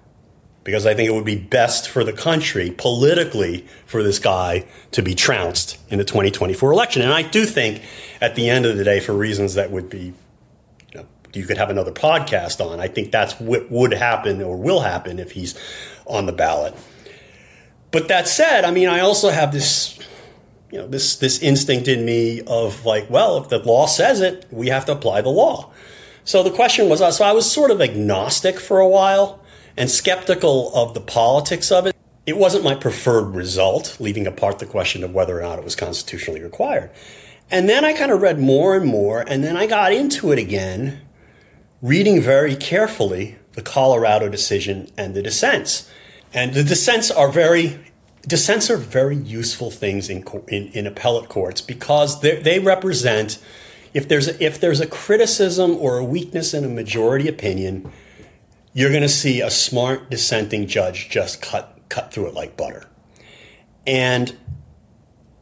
because 0.64 0.86
I 0.86 0.94
think 0.94 1.08
it 1.08 1.12
would 1.12 1.24
be 1.24 1.36
best 1.36 1.88
for 1.88 2.04
the 2.04 2.12
country 2.12 2.70
politically 2.70 3.66
for 3.86 4.02
this 4.02 4.18
guy 4.18 4.66
to 4.92 5.02
be 5.02 5.14
trounced 5.14 5.78
in 5.88 5.98
the 5.98 6.04
2024 6.04 6.72
election, 6.72 7.02
and 7.02 7.12
I 7.12 7.22
do 7.22 7.44
think, 7.46 7.82
at 8.20 8.34
the 8.34 8.48
end 8.48 8.66
of 8.66 8.76
the 8.76 8.84
day, 8.84 9.00
for 9.00 9.12
reasons 9.14 9.54
that 9.54 9.70
would 9.70 9.88
be 9.90 10.12
you, 10.92 11.00
know, 11.00 11.06
you 11.32 11.44
could 11.44 11.58
have 11.58 11.70
another 11.70 11.92
podcast 11.92 12.64
on. 12.64 12.80
I 12.80 12.88
think 12.88 13.10
that's 13.10 13.38
what 13.40 13.70
would 13.70 13.92
happen 13.92 14.42
or 14.42 14.56
will 14.56 14.80
happen 14.80 15.18
if 15.18 15.32
he's 15.32 15.58
on 16.06 16.26
the 16.26 16.32
ballot. 16.32 16.74
But 17.90 18.08
that 18.08 18.28
said, 18.28 18.64
I 18.64 18.70
mean, 18.70 18.88
I 18.88 19.00
also 19.00 19.30
have 19.30 19.52
this, 19.52 19.98
you 20.76 20.82
know, 20.82 20.88
this 20.88 21.17
this 21.17 21.43
instinct 21.43 21.88
in 21.88 22.05
me 22.05 22.43
of 22.46 22.84
like, 22.84 23.08
well, 23.08 23.38
if 23.38 23.49
the 23.49 23.58
law 23.61 23.87
says 23.87 24.20
it, 24.20 24.44
we 24.50 24.69
have 24.69 24.84
to 24.84 24.93
apply 24.93 25.23
the 25.23 25.31
law. 25.31 25.70
So 26.23 26.43
the 26.43 26.50
question 26.50 26.90
was, 26.90 27.00
uh, 27.00 27.11
so 27.11 27.25
I 27.25 27.32
was 27.32 27.50
sort 27.50 27.70
of 27.70 27.81
agnostic 27.81 28.61
for 28.61 28.78
a 28.78 28.87
while 28.87 29.43
and 29.75 29.90
skeptical 29.90 30.70
of 30.75 30.93
the 30.93 31.00
politics 31.00 31.73
of 31.73 31.87
it. 31.87 31.96
It 32.26 32.37
wasn't 32.37 32.62
my 32.62 32.75
preferred 32.75 33.34
result, 33.34 33.96
leaving 33.99 34.26
apart 34.26 34.58
the 34.58 34.67
question 34.67 35.02
of 35.02 35.14
whether 35.14 35.38
or 35.38 35.43
not 35.43 35.58
it 35.58 35.64
was 35.64 35.75
constitutionally 35.75 36.43
required. 36.43 36.90
And 37.50 37.70
then 37.70 37.82
I 37.82 37.94
kind 37.94 38.12
of 38.12 38.20
read 38.20 38.38
more 38.38 38.76
and 38.76 38.84
more, 38.84 39.25
and 39.26 39.43
then 39.43 39.56
I 39.56 39.67
got 39.67 39.94
into 39.94 40.31
it 40.31 40.38
again, 40.38 41.00
reading 41.81 42.20
very 42.20 42.55
carefully 42.55 43.38
the 43.52 43.62
Colorado 43.62 44.28
decision 44.28 44.90
and 44.99 45.14
the 45.14 45.23
dissents. 45.23 45.90
And 46.35 46.52
the 46.52 46.64
dissents 46.64 47.11
are 47.11 47.33
very 47.33 47.78
dissents 48.26 48.71
are 48.71 48.76
very 48.76 49.16
useful 49.16 49.71
things 49.71 50.09
in 50.09 50.25
in, 50.49 50.68
in 50.68 50.87
appellate 50.87 51.28
courts 51.28 51.61
because 51.61 52.21
they 52.21 52.59
represent 52.59 53.38
if 53.95 54.06
there's 54.09 54.28
a, 54.28 54.45
if 54.45 54.61
there's 54.61 54.80
a 54.80 54.87
criticism 54.87 55.76
or 55.76 55.97
a 55.99 56.04
weakness 56.04 56.52
in 56.52 56.64
a 56.64 56.68
majority 56.68 57.28
opinion, 57.28 57.90
you're 58.75 58.90
going 58.90 59.02
to 59.02 59.09
see 59.09 59.40
a 59.40 59.50
smart 59.50 60.11
dissenting 60.11 60.66
judge 60.66 61.09
just 61.09 61.40
cut 61.40 61.78
cut 61.88 62.12
through 62.12 62.26
it 62.26 62.35
like 62.35 62.56
butter. 62.56 62.85
And 63.87 64.37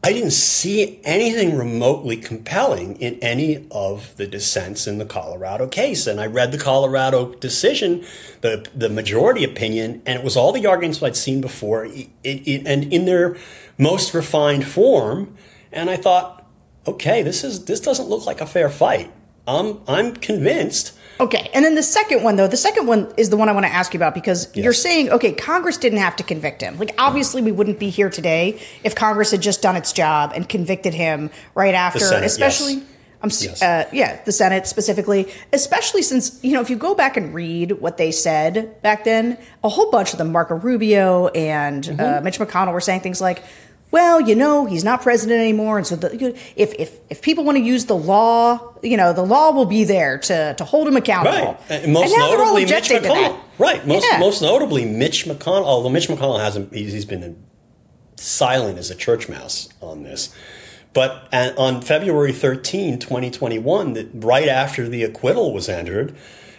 I 0.04 0.12
didn't 0.12 0.32
see 0.32 1.00
anything 1.02 1.56
remotely 1.56 2.18
compelling 2.18 2.96
in 3.00 3.18
any 3.20 3.66
of 3.70 4.14
the 4.16 4.26
dissents 4.26 4.86
in 4.86 4.98
the 4.98 5.06
Colorado 5.06 5.66
case. 5.66 6.06
And 6.06 6.20
I 6.20 6.26
read 6.26 6.52
the 6.52 6.58
Colorado 6.58 7.32
decision, 7.36 8.04
the, 8.42 8.68
the 8.74 8.90
majority 8.90 9.44
opinion, 9.44 10.02
and 10.04 10.18
it 10.18 10.22
was 10.22 10.36
all 10.36 10.52
the 10.52 10.66
arguments 10.66 11.02
I'd 11.02 11.16
seen 11.16 11.40
before 11.40 11.86
it, 11.86 12.10
it, 12.22 12.66
and 12.66 12.92
in 12.92 13.06
their 13.06 13.38
most 13.78 14.12
refined 14.12 14.66
form. 14.66 15.34
And 15.72 15.88
I 15.88 15.96
thought, 15.96 16.46
okay, 16.86 17.22
this 17.22 17.42
is 17.42 17.64
this 17.64 17.80
doesn't 17.80 18.06
look 18.06 18.26
like 18.26 18.42
a 18.42 18.46
fair 18.46 18.68
fight. 18.68 19.10
I'm 19.48 19.80
I'm 19.88 20.14
convinced. 20.16 20.93
Okay, 21.20 21.48
and 21.54 21.64
then 21.64 21.74
the 21.76 21.82
second 21.82 22.22
one 22.24 22.36
though, 22.36 22.48
the 22.48 22.56
second 22.56 22.86
one 22.86 23.12
is 23.16 23.30
the 23.30 23.36
one 23.36 23.48
I 23.48 23.52
want 23.52 23.66
to 23.66 23.72
ask 23.72 23.94
you 23.94 23.98
about 23.98 24.14
because 24.14 24.54
you're 24.56 24.72
saying, 24.72 25.10
okay, 25.10 25.32
Congress 25.32 25.76
didn't 25.76 26.00
have 26.00 26.16
to 26.16 26.22
convict 26.24 26.60
him. 26.60 26.76
Like 26.78 26.94
obviously 26.98 27.40
we 27.42 27.52
wouldn't 27.52 27.78
be 27.78 27.88
here 27.90 28.10
today 28.10 28.60
if 28.82 28.94
Congress 28.94 29.30
had 29.30 29.40
just 29.40 29.62
done 29.62 29.76
its 29.76 29.92
job 29.92 30.32
and 30.34 30.48
convicted 30.48 30.92
him 30.94 31.30
right 31.54 31.74
after, 31.74 32.00
Senate, 32.00 32.26
especially. 32.26 32.74
yes. 32.74 32.82
I'm, 33.22 33.30
Yes. 33.30 33.62
uh, 33.62 33.88
yeah, 33.90 34.22
the 34.24 34.32
Senate 34.32 34.66
specifically, 34.66 35.32
especially 35.50 36.02
since 36.02 36.38
you 36.44 36.52
know 36.52 36.60
if 36.60 36.68
you 36.68 36.76
go 36.76 36.94
back 36.94 37.16
and 37.16 37.32
read 37.32 37.72
what 37.80 37.96
they 37.96 38.10
said 38.12 38.82
back 38.82 39.04
then, 39.04 39.38
a 39.62 39.68
whole 39.70 39.90
bunch 39.90 40.12
of 40.12 40.18
them, 40.18 40.30
Marco 40.30 40.56
Rubio 40.56 41.28
and 41.28 41.88
uh, 41.88 41.92
Mm-hmm. 41.92 42.24
Mitch 42.24 42.38
McConnell, 42.38 42.74
were 42.74 42.82
saying 42.82 43.00
things 43.00 43.22
like, 43.22 43.42
"Well, 43.94 44.16
you 44.28 44.34
know, 44.34 44.66
he's 44.66 44.84
not 44.90 45.02
president 45.02 45.40
anymore, 45.40 45.76
and 45.78 45.86
so 45.86 45.94
the, 45.96 46.08
if 46.64 46.74
if 46.84 46.90
if 47.10 47.18
people 47.22 47.44
want 47.44 47.58
to 47.58 47.64
use 47.74 47.84
the 47.86 47.96
law, 48.14 48.74
you 48.82 48.96
know, 48.96 49.12
the 49.12 49.26
law 49.36 49.52
will 49.52 49.70
be 49.78 49.84
there 49.84 50.18
to 50.28 50.54
to 50.54 50.64
hold 50.64 50.88
him 50.88 50.96
accountable." 50.96 51.52
Right. 51.70 51.82
And 51.82 51.92
most 51.92 52.10
now 52.16 52.30
notably, 52.30 52.64
Mitch 52.66 52.90
McConnell. 52.90 53.38
Right. 53.58 53.86
Most 53.86 54.06
Yeah. 54.10 54.18
most 54.18 54.42
notably, 54.42 54.84
Mitch 54.84 55.26
McConnell. 55.26 55.64
Although 55.72 55.90
Mitch 55.90 56.08
McConnell 56.08 56.40
hasn't, 56.40 56.74
he's, 56.74 56.92
he's 56.92 57.04
been 57.04 57.36
silent 58.16 58.78
as 58.78 58.90
a 58.90 58.96
church 58.96 59.28
mouse 59.28 59.68
on 59.80 60.02
this. 60.02 60.34
But 60.92 61.28
on 61.32 61.82
February 61.82 62.32
13, 62.32 62.98
2021, 63.00 64.10
right 64.14 64.48
after 64.48 64.88
the 64.88 65.02
acquittal 65.02 65.52
was 65.52 65.68
entered, 65.68 66.14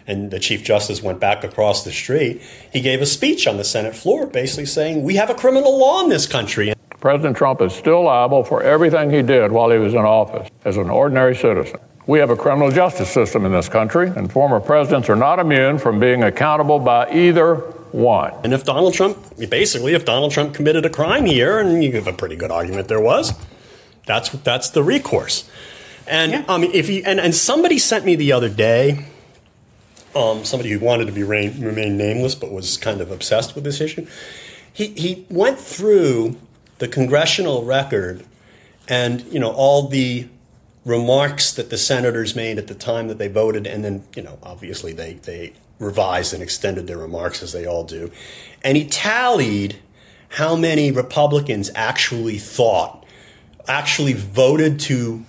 and 0.08 0.30
the 0.30 0.39
Chief 0.39 0.62
Justice 0.63 1.01
went 1.01 1.20
back 1.20 1.44
across 1.44 1.84
the 1.84 1.92
street, 1.92 2.42
he 2.72 2.82
gave 2.82 3.01
a 3.01 3.06
speech 3.06 3.48
on 3.48 3.58
the 3.58 3.63
Senate 3.63 3.96
floor 3.96 4.27
basically 4.27 4.65
saying, 4.65 5.04
We 5.04 5.15
have 5.15 5.30
a 5.30 5.34
criminal 5.36 5.77
law 5.80 6.04
in 6.04 6.10
this 6.10 6.27
country. 6.27 6.75
President 7.05 7.38
Trump 7.38 7.62
is 7.62 7.71
still 7.71 8.05
liable 8.05 8.43
for 8.43 8.63
everything 8.63 9.12
he 9.12 9.21
did 9.21 9.51
while 9.51 9.69
he 9.69 9.77
was 9.77 9.93
in 9.93 10.00
office 10.00 10.50
as 10.63 10.75
an 10.77 10.89
ordinary 10.89 11.35
citizen. 11.35 11.77
We 12.07 12.17
have 12.17 12.31
a 12.31 12.35
criminal 12.35 12.71
justice 12.71 13.12
system 13.12 13.45
in 13.45 13.51
this 13.51 13.69
country, 13.69 14.07
and 14.07 14.31
former 14.31 14.59
presidents 14.59 15.07
are 15.07 15.15
not 15.15 15.38
immune 15.38 15.77
from 15.77 16.00
being 16.00 16.24
accountable 16.24 16.79
by 16.79 17.12
either 17.12 17.57
one. 17.91 18.33
And 18.43 18.55
if 18.55 18.63
Donald 18.63 18.95
Trump, 18.95 19.19
basically, 19.38 19.93
if 19.93 20.03
Donald 20.03 20.31
Trump 20.31 20.55
committed 20.55 20.83
a 20.83 20.89
crime 20.89 21.27
here, 21.27 21.59
and 21.59 21.83
you 21.83 21.91
have 21.91 22.07
a 22.07 22.12
pretty 22.12 22.35
good 22.35 22.50
argument 22.50 22.88
there 22.88 23.00
was, 23.00 23.35
that's 24.07 24.29
that's 24.29 24.71
the 24.71 24.81
recourse. 24.81 25.47
And 26.07 26.31
yeah. 26.31 26.45
I 26.50 26.57
mean, 26.57 26.71
if 26.74 26.89
you 26.89 27.03
and, 27.05 27.19
and 27.19 27.35
somebody 27.35 27.77
sent 27.77 28.03
me 28.03 28.15
the 28.15 28.31
other 28.31 28.50
day, 28.50 29.05
um, 30.15 30.43
somebody 30.43 30.71
who 30.71 30.79
wanted 30.79 31.05
to 31.05 31.12
be 31.12 31.21
rain, 31.21 31.62
remain 31.62 31.97
nameless 31.97 32.33
but 32.33 32.51
was 32.51 32.77
kind 32.77 33.00
of 33.00 33.12
obsessed 33.12 33.53
with 33.53 33.63
this 33.63 33.79
issue. 33.79 34.07
He 34.74 34.88
he 34.88 35.27
went 35.29 35.59
through 35.59 36.38
the 36.77 36.88
congressional 36.88 37.63
record, 37.63 38.25
and 38.88 39.22
you 39.32 39.39
know 39.39 39.51
all 39.51 39.88
the 39.88 40.27
remarks 40.84 41.51
that 41.53 41.70
the 41.70 41.77
senators 41.77 42.36
made 42.36 42.58
at 42.58 42.67
the 42.67 42.75
time 42.75 43.08
that 43.08 43.17
they 43.17 43.27
voted, 43.27 43.65
and 43.65 43.84
then 43.84 44.03
you 44.15 44.24
know 44.24 44.38
obviously 44.44 44.94
they 44.94 45.13
they 45.13 45.53
revised 45.79 46.34
and 46.34 46.41
extended 46.41 46.88
their 46.88 46.98
remarks 46.98 47.44
as 47.44 47.51
they 47.51 47.65
all 47.65 47.84
do, 47.84 48.12
and 48.63 48.77
he 48.77 48.86
tallied 48.86 49.77
how 50.29 50.55
many 50.55 50.91
Republicans 50.91 51.72
actually 51.75 52.38
thought 52.38 53.05
actually 53.67 54.13
voted 54.13 54.79
to 54.79 55.25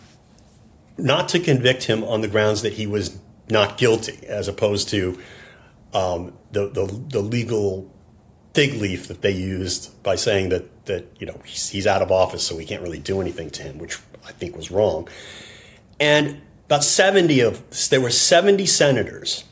not 0.99 1.29
to 1.29 1.38
convict 1.38 1.85
him 1.85 2.03
on 2.05 2.21
the 2.21 2.29
grounds 2.29 2.62
that 2.62 2.75
he 2.75 2.87
was 2.87 3.19
not 3.49 3.79
guilty, 3.79 4.26
as 4.26 4.49
opposed 4.49 4.88
to 4.88 5.19
um, 5.93 6.33
the, 6.53 6.69
the, 6.69 6.87
the 7.11 7.21
legal 7.21 7.91
fig 8.55 8.75
leaf 8.75 9.09
that 9.09 9.23
they 9.23 9.31
used 9.31 10.03
by 10.03 10.17
saying 10.17 10.49
that 10.49 10.65
that 10.87 11.07
you 11.19 11.26
know 11.26 11.40
he's, 11.45 11.71
he's 11.71 11.87
out 11.87 12.02
of 12.02 12.11
office, 12.11 12.47
so 12.47 12.57
we 12.57 12.64
can't 12.64 12.83
really 12.83 12.99
do 12.99 13.21
anything 13.21 13.50
to 13.50 13.62
him, 13.62 13.78
which 13.78 13.99
I 14.26 14.33
think 14.33 14.57
was 14.57 14.71
wrong. 14.71 15.09
And 16.00 16.40
about 16.66 16.85
seventy 16.85 17.40
of 17.40 17.62
there 17.90 18.00
were 18.00 18.11
seventy 18.11 18.66
senators, 18.66 19.45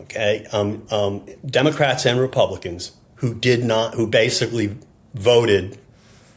okay, 0.00 0.46
um, 0.52 0.86
um, 0.90 1.26
Democrats 1.44 2.06
and 2.06 2.20
Republicans 2.20 2.92
who 3.16 3.34
did 3.34 3.64
not, 3.64 3.94
who 3.94 4.06
basically 4.06 4.76
voted 5.14 5.78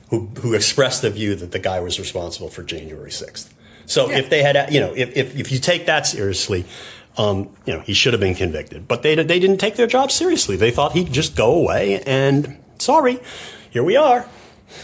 who, 0.10 0.28
who 0.40 0.54
expressed 0.54 1.02
the 1.02 1.10
view 1.10 1.36
that 1.36 1.52
the 1.52 1.60
guy 1.60 1.80
was 1.80 2.00
responsible 2.00 2.50
for 2.50 2.64
January 2.64 3.10
6th. 3.10 3.50
So 3.86 4.10
yeah. 4.10 4.20
if 4.20 4.30
they 4.30 4.44
had, 4.44 4.72
you 4.72 4.80
know, 4.80 4.94
if, 4.96 5.16
if, 5.16 5.36
if 5.36 5.52
you 5.52 5.60
take 5.60 5.86
that 5.88 6.08
seriously, 6.08 6.66
um, 7.18 7.50
you 7.66 7.74
know, 7.74 7.80
he 7.82 7.94
should 7.94 8.14
have 8.14 8.20
been 8.20 8.36
convicted. 8.36 8.88
But 8.88 9.04
they, 9.04 9.16
they 9.16 9.40
didn't 9.40 9.58
take 9.58 9.76
their 9.76 9.88
job 9.88 10.12
seriously. 10.12 10.58
They 10.58 10.72
thought 10.72 10.94
he'd 10.94 11.12
just 11.12 11.36
go 11.36 11.54
away 11.54 12.02
and 12.04 12.58
sorry, 12.80 13.20
here 13.76 13.84
we 13.84 13.98
are. 13.98 14.26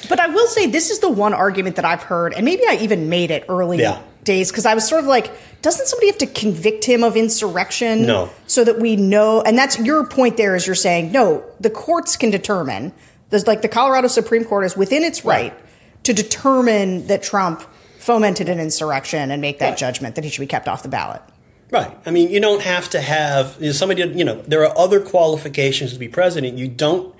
But 0.09 0.19
I 0.19 0.27
will 0.27 0.47
say 0.47 0.67
this 0.67 0.89
is 0.91 0.99
the 0.99 1.09
one 1.09 1.33
argument 1.33 1.77
that 1.77 1.85
I've 1.85 2.03
heard, 2.03 2.33
and 2.33 2.43
maybe 2.43 2.63
I 2.67 2.75
even 2.81 3.07
made 3.07 3.31
it 3.31 3.45
early 3.47 3.79
yeah. 3.79 4.01
days 4.25 4.51
because 4.51 4.65
I 4.65 4.73
was 4.73 4.85
sort 4.85 4.99
of 4.99 5.07
like, 5.07 5.31
doesn't 5.61 5.87
somebody 5.87 6.07
have 6.07 6.17
to 6.17 6.27
convict 6.27 6.83
him 6.83 7.01
of 7.05 7.15
insurrection? 7.15 8.05
No. 8.05 8.29
So 8.47 8.65
that 8.65 8.79
we 8.79 8.97
know, 8.97 9.41
and 9.41 9.57
that's 9.57 9.79
your 9.79 10.05
point 10.05 10.35
there 10.35 10.57
is 10.57 10.67
you're 10.67 10.75
saying, 10.75 11.13
no, 11.13 11.41
the 11.61 11.69
courts 11.69 12.17
can 12.17 12.31
determine 12.31 12.91
there's 13.29 13.47
like 13.47 13.61
the 13.61 13.69
Colorado 13.69 14.09
Supreme 14.09 14.43
Court 14.43 14.65
is 14.65 14.75
within 14.75 15.03
its 15.03 15.23
right, 15.23 15.53
right. 15.53 15.63
to 16.03 16.11
determine 16.13 17.07
that 17.07 17.23
Trump 17.23 17.61
fomented 17.97 18.49
an 18.49 18.59
insurrection 18.59 19.31
and 19.31 19.41
make 19.41 19.59
that 19.59 19.69
right. 19.69 19.77
judgment 19.77 20.15
that 20.15 20.25
he 20.25 20.29
should 20.29 20.41
be 20.41 20.47
kept 20.47 20.67
off 20.67 20.83
the 20.83 20.89
ballot. 20.89 21.21
Right. 21.69 21.97
I 22.05 22.11
mean, 22.11 22.29
you 22.29 22.41
don't 22.41 22.61
have 22.61 22.89
to 22.89 22.99
have 22.99 23.55
you 23.61 23.67
know, 23.67 23.71
somebody. 23.71 24.01
You 24.03 24.25
know, 24.25 24.41
there 24.41 24.65
are 24.65 24.77
other 24.77 24.99
qualifications 24.99 25.93
to 25.93 25.99
be 25.99 26.09
president. 26.09 26.57
You 26.57 26.67
don't 26.67 27.15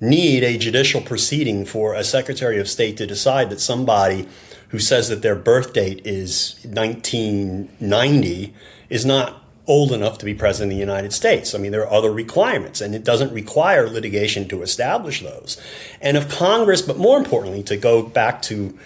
need 0.00 0.42
a 0.42 0.58
judicial 0.58 1.00
proceeding 1.00 1.64
for 1.64 1.94
a 1.94 2.04
Secretary 2.04 2.58
of 2.58 2.68
State 2.68 2.96
to 2.98 3.06
decide 3.06 3.50
that 3.50 3.60
somebody 3.60 4.26
who 4.68 4.78
says 4.78 5.08
that 5.08 5.22
their 5.22 5.36
birth 5.36 5.72
date 5.72 6.04
is 6.04 6.56
1990 6.64 8.54
is 8.90 9.06
not 9.06 9.40
old 9.66 9.92
enough 9.92 10.18
to 10.18 10.24
be 10.24 10.34
president 10.34 10.72
of 10.72 10.76
the 10.76 10.80
United 10.80 11.12
States. 11.12 11.54
I 11.54 11.58
mean, 11.58 11.72
there 11.72 11.86
are 11.86 11.92
other 11.92 12.12
requirements, 12.12 12.80
and 12.80 12.94
it 12.94 13.04
doesn't 13.04 13.32
require 13.32 13.88
litigation 13.88 14.46
to 14.48 14.62
establish 14.62 15.22
those. 15.22 15.60
And 16.00 16.16
if 16.16 16.28
Congress, 16.28 16.82
but 16.82 16.98
more 16.98 17.16
importantly, 17.16 17.62
to 17.64 17.76
go 17.76 18.02
back 18.02 18.42
to, 18.42 18.76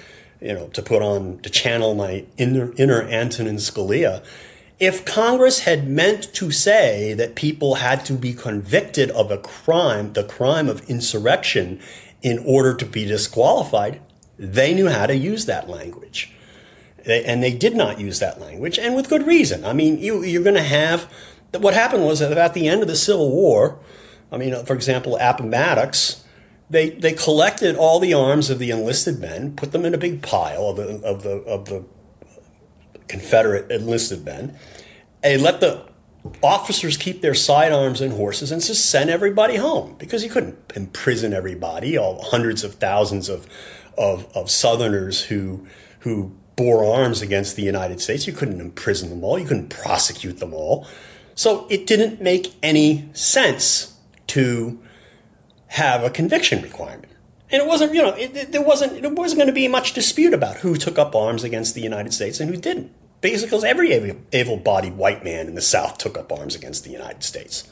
you 0.40 0.54
know, 0.54 0.68
to 0.68 0.82
put 0.82 1.02
on, 1.02 1.38
to 1.40 1.50
channel 1.50 1.94
my 1.94 2.24
inner, 2.36 2.72
inner 2.76 3.02
Antonin 3.02 3.56
Scalia, 3.56 4.22
if 4.78 5.04
Congress 5.04 5.60
had 5.60 5.88
meant 5.88 6.32
to 6.34 6.50
say 6.50 7.12
that 7.14 7.34
people 7.34 7.76
had 7.76 8.04
to 8.06 8.12
be 8.12 8.32
convicted 8.32 9.10
of 9.10 9.30
a 9.30 9.38
crime, 9.38 10.12
the 10.12 10.24
crime 10.24 10.68
of 10.68 10.88
insurrection, 10.88 11.80
in 12.22 12.38
order 12.44 12.74
to 12.74 12.84
be 12.84 13.04
disqualified, 13.04 14.00
they 14.38 14.74
knew 14.74 14.88
how 14.88 15.06
to 15.06 15.16
use 15.16 15.46
that 15.46 15.68
language 15.68 16.32
and 17.08 17.42
they 17.42 17.52
did 17.52 17.74
not 17.74 18.00
use 18.00 18.18
that 18.18 18.40
language, 18.40 18.78
and 18.78 18.94
with 18.94 19.08
good 19.08 19.26
reason. 19.26 19.64
I 19.64 19.72
mean, 19.72 19.98
you, 19.98 20.22
you're 20.22 20.42
going 20.42 20.56
to 20.56 20.62
have 20.62 21.10
what 21.56 21.74
happened 21.74 22.04
was 22.04 22.18
that 22.18 22.36
at 22.36 22.52
the 22.52 22.68
end 22.68 22.82
of 22.82 22.88
the 22.88 22.96
Civil 22.96 23.30
War, 23.30 23.78
I 24.30 24.36
mean, 24.36 24.64
for 24.66 24.74
example, 24.74 25.16
Appomattox, 25.18 26.24
they 26.68 26.90
they 26.90 27.12
collected 27.12 27.76
all 27.76 27.98
the 27.98 28.12
arms 28.12 28.50
of 28.50 28.58
the 28.58 28.70
enlisted 28.70 29.18
men, 29.18 29.56
put 29.56 29.72
them 29.72 29.86
in 29.86 29.94
a 29.94 29.98
big 29.98 30.22
pile 30.22 30.68
of 30.68 30.76
the 30.76 31.02
of 31.02 31.22
the 31.22 31.30
of 31.44 31.64
the 31.66 31.84
Confederate 33.08 33.70
enlisted 33.70 34.24
men, 34.24 34.56
and 35.22 35.42
let 35.42 35.60
the 35.60 35.88
officers 36.42 36.96
keep 36.96 37.22
their 37.22 37.34
sidearms 37.34 38.00
and 38.00 38.12
horses 38.12 38.52
and 38.52 38.62
just 38.62 38.88
send 38.90 39.08
everybody 39.08 39.56
home 39.56 39.94
because 39.98 40.22
you 40.22 40.30
couldn't 40.30 40.56
imprison 40.74 41.32
everybody, 41.32 41.96
all 41.96 42.22
hundreds 42.22 42.64
of 42.64 42.74
thousands 42.74 43.28
of 43.28 43.46
of, 43.96 44.28
of 44.36 44.50
Southerners 44.50 45.24
who 45.24 45.66
who 46.00 46.36
bore 46.56 46.84
arms 46.84 47.22
against 47.22 47.56
the 47.56 47.62
United 47.62 48.00
States. 48.00 48.26
You 48.26 48.32
couldn't 48.32 48.60
imprison 48.60 49.10
them 49.10 49.22
all. 49.22 49.38
You 49.38 49.46
couldn't 49.46 49.68
prosecute 49.68 50.38
them 50.38 50.52
all. 50.52 50.86
So 51.34 51.68
it 51.70 51.86
didn't 51.86 52.20
make 52.20 52.54
any 52.62 53.08
sense 53.12 53.94
to 54.28 54.80
have 55.68 56.02
a 56.02 56.10
conviction 56.10 56.62
requirement. 56.62 57.12
And 57.50 57.62
it 57.62 57.68
wasn't, 57.68 57.94
you 57.94 58.02
know, 58.02 58.12
it, 58.14 58.36
it, 58.36 58.52
there 58.52 58.62
wasn't, 58.62 59.00
there 59.00 59.10
wasn't 59.10 59.38
going 59.38 59.46
to 59.46 59.52
be 59.52 59.68
much 59.68 59.92
dispute 59.92 60.34
about 60.34 60.58
who 60.58 60.74
took 60.74 60.98
up 60.98 61.14
arms 61.14 61.44
against 61.44 61.74
the 61.74 61.80
United 61.80 62.12
States 62.12 62.40
and 62.40 62.50
who 62.50 62.56
didn't. 62.56 62.92
Basically, 63.20 63.68
every 63.68 64.16
able-bodied 64.32 64.96
white 64.96 65.24
man 65.24 65.48
in 65.48 65.54
the 65.54 65.60
South 65.60 65.98
took 65.98 66.16
up 66.16 66.30
arms 66.32 66.54
against 66.54 66.84
the 66.84 66.90
United 66.90 67.24
States. 67.24 67.68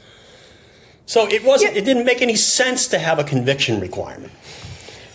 So 1.06 1.28
it 1.28 1.44
wasn't, 1.44 1.74
yeah. 1.74 1.82
it 1.82 1.84
didn't 1.84 2.04
make 2.04 2.20
any 2.20 2.34
sense 2.34 2.88
to 2.88 2.98
have 2.98 3.20
a 3.20 3.24
conviction 3.24 3.80
requirement. 3.80 4.32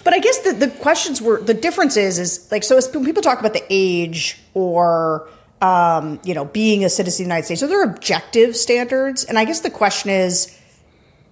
But 0.03 0.13
I 0.13 0.19
guess 0.19 0.39
the, 0.39 0.53
the 0.53 0.69
questions 0.69 1.21
were 1.21 1.41
the 1.41 1.53
difference 1.53 1.97
is 1.97 2.17
is 2.17 2.51
like 2.51 2.63
so 2.63 2.79
when 2.93 3.05
people 3.05 3.21
talk 3.21 3.39
about 3.39 3.53
the 3.53 3.63
age 3.69 4.39
or 4.53 5.27
um, 5.61 6.19
you 6.23 6.33
know 6.33 6.45
being 6.45 6.83
a 6.83 6.89
citizen 6.89 7.25
of 7.25 7.27
the 7.27 7.33
United 7.33 7.45
States, 7.45 7.61
so 7.61 7.67
there 7.67 7.81
are 7.81 7.89
objective 7.89 8.55
standards, 8.55 9.25
and 9.25 9.37
I 9.37 9.45
guess 9.45 9.59
the 9.59 9.69
question 9.69 10.09
is 10.09 10.57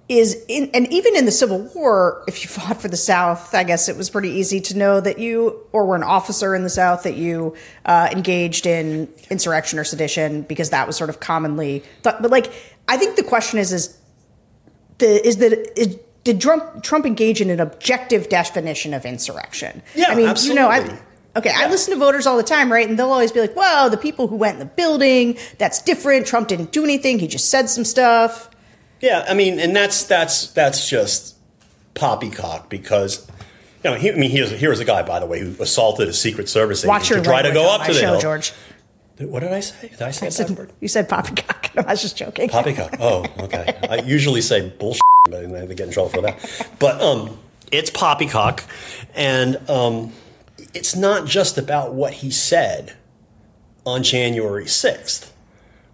is 0.10 0.44
in, 0.48 0.72
and 0.74 0.92
even 0.92 1.16
in 1.16 1.26
the 1.26 1.32
Civil 1.32 1.60
War, 1.76 2.24
if 2.28 2.44
you 2.44 2.50
fought 2.50 2.82
for 2.82 2.88
the 2.88 2.98
South, 2.98 3.54
I 3.54 3.64
guess 3.64 3.88
it 3.88 3.96
was 3.96 4.10
pretty 4.10 4.30
easy 4.30 4.60
to 4.62 4.78
know 4.78 5.00
that 5.00 5.20
you 5.20 5.66
or 5.72 5.86
were 5.86 5.96
an 5.96 6.04
officer 6.04 6.56
in 6.56 6.64
the 6.64 6.70
South 6.70 7.04
that 7.04 7.16
you 7.16 7.56
uh, 7.86 8.10
engaged 8.12 8.66
in 8.66 9.08
insurrection 9.30 9.80
or 9.80 9.84
sedition 9.84 10.42
because 10.42 10.72
that 10.72 10.88
was 10.88 10.98
sort 10.98 11.10
of 11.10 11.20
commonly 11.20 11.84
thought. 12.02 12.22
But 12.22 12.32
like, 12.32 12.52
I 12.88 12.98
think 12.98 13.16
the 13.16 13.24
question 13.24 13.60
is 13.60 13.72
is 13.72 13.98
the 14.98 15.26
is 15.26 15.38
that 15.38 15.80
is 15.80 15.98
did 16.26 16.42
Trump, 16.42 16.84
Trump 16.84 17.06
engage 17.06 17.40
in 17.40 17.50
an 17.50 17.62
objective 17.62 18.28
definition 18.28 18.94
of 18.94 19.06
insurrection? 19.06 19.82
Yeah, 19.96 20.08
I 20.10 20.16
mean, 20.16 20.28
absolutely. 20.28 20.62
you 20.62 20.68
know, 20.68 20.70
I, 20.70 21.00
Okay, 21.36 21.50
yeah. 21.50 21.66
I 21.66 21.70
listen 21.70 21.94
to 21.94 22.00
voters 22.00 22.26
all 22.26 22.38
the 22.38 22.44
time, 22.44 22.72
right? 22.72 22.90
And 22.90 22.98
they'll 22.98 23.12
always 23.12 23.32
be 23.32 23.40
like, 23.40 23.56
well, 23.56 23.90
the 23.90 23.98
people 23.98 24.28
who 24.28 24.36
went 24.36 24.56
in 24.56 24.60
the 24.60 24.66
building, 24.66 25.38
that's 25.58 25.82
different. 25.82 26.26
Trump 26.26 26.48
didn't 26.48 26.72
do 26.72 26.84
anything. 26.84 27.20
He 27.20 27.28
just 27.28 27.50
said 27.50 27.70
some 27.70 27.86
stuff. 27.86 28.50
Yeah, 29.02 29.26
I 29.28 29.34
mean, 29.34 29.60
and 29.60 29.76
that's 29.76 30.04
that's 30.04 30.48
that's 30.48 30.90
just 30.90 31.36
poppycock 31.94 32.70
because 32.70 33.28
you 33.84 33.92
know, 33.92 33.96
he, 33.96 34.12
I 34.12 34.16
mean, 34.16 34.30
he 34.30 34.42
was, 34.42 34.52
here 34.52 34.70
was 34.70 34.80
a 34.80 34.86
guy, 34.86 35.04
by 35.04 35.20
the 35.20 35.26
way, 35.26 35.40
who 35.40 35.62
assaulted 35.62 36.10
a 36.10 36.14
Secret 36.14 36.50
Service 36.50 36.80
agent 36.80 36.90
Watch 36.90 37.08
to 37.10 37.22
try 37.22 37.42
to 37.42 37.52
go 37.54 37.74
up 37.74 37.86
to 37.86 37.94
the 37.94 38.00
show, 38.00 38.12
hill. 38.12 38.20
George. 38.20 38.54
What 39.20 39.42
did 39.42 39.52
I 39.52 39.60
say? 39.60 39.90
Did 39.90 40.02
I 40.02 40.12
say 40.12 40.28
I 40.28 40.30
said, 40.30 40.50
word? 40.52 40.72
You 40.80 40.88
said 40.88 41.10
poppycock. 41.10 41.72
I 41.78 41.92
was 41.92 42.02
just 42.02 42.18
joking. 42.18 42.50
Poppycock. 42.50 42.96
Oh, 43.00 43.26
okay. 43.40 43.78
I 43.90 43.98
usually 43.98 44.42
say 44.42 44.70
bullshit, 44.70 45.02
but 45.30 45.50
they 45.50 45.76
get 45.76 45.88
in 45.88 45.92
trouble 45.92 46.10
for 46.10 46.22
that. 46.22 46.72
But 46.80 47.02
um, 47.02 47.38
it's 47.72 47.90
poppycock, 47.90 48.64
and 49.16 49.58
um, 49.70 50.14
it's 50.74 50.96
not 50.96 51.26
just 51.26 51.58
about 51.58 51.94
what 51.94 52.14
he 52.14 52.32
said 52.32 52.94
on 53.86 54.04
January 54.04 54.68
sixth, 54.68 55.34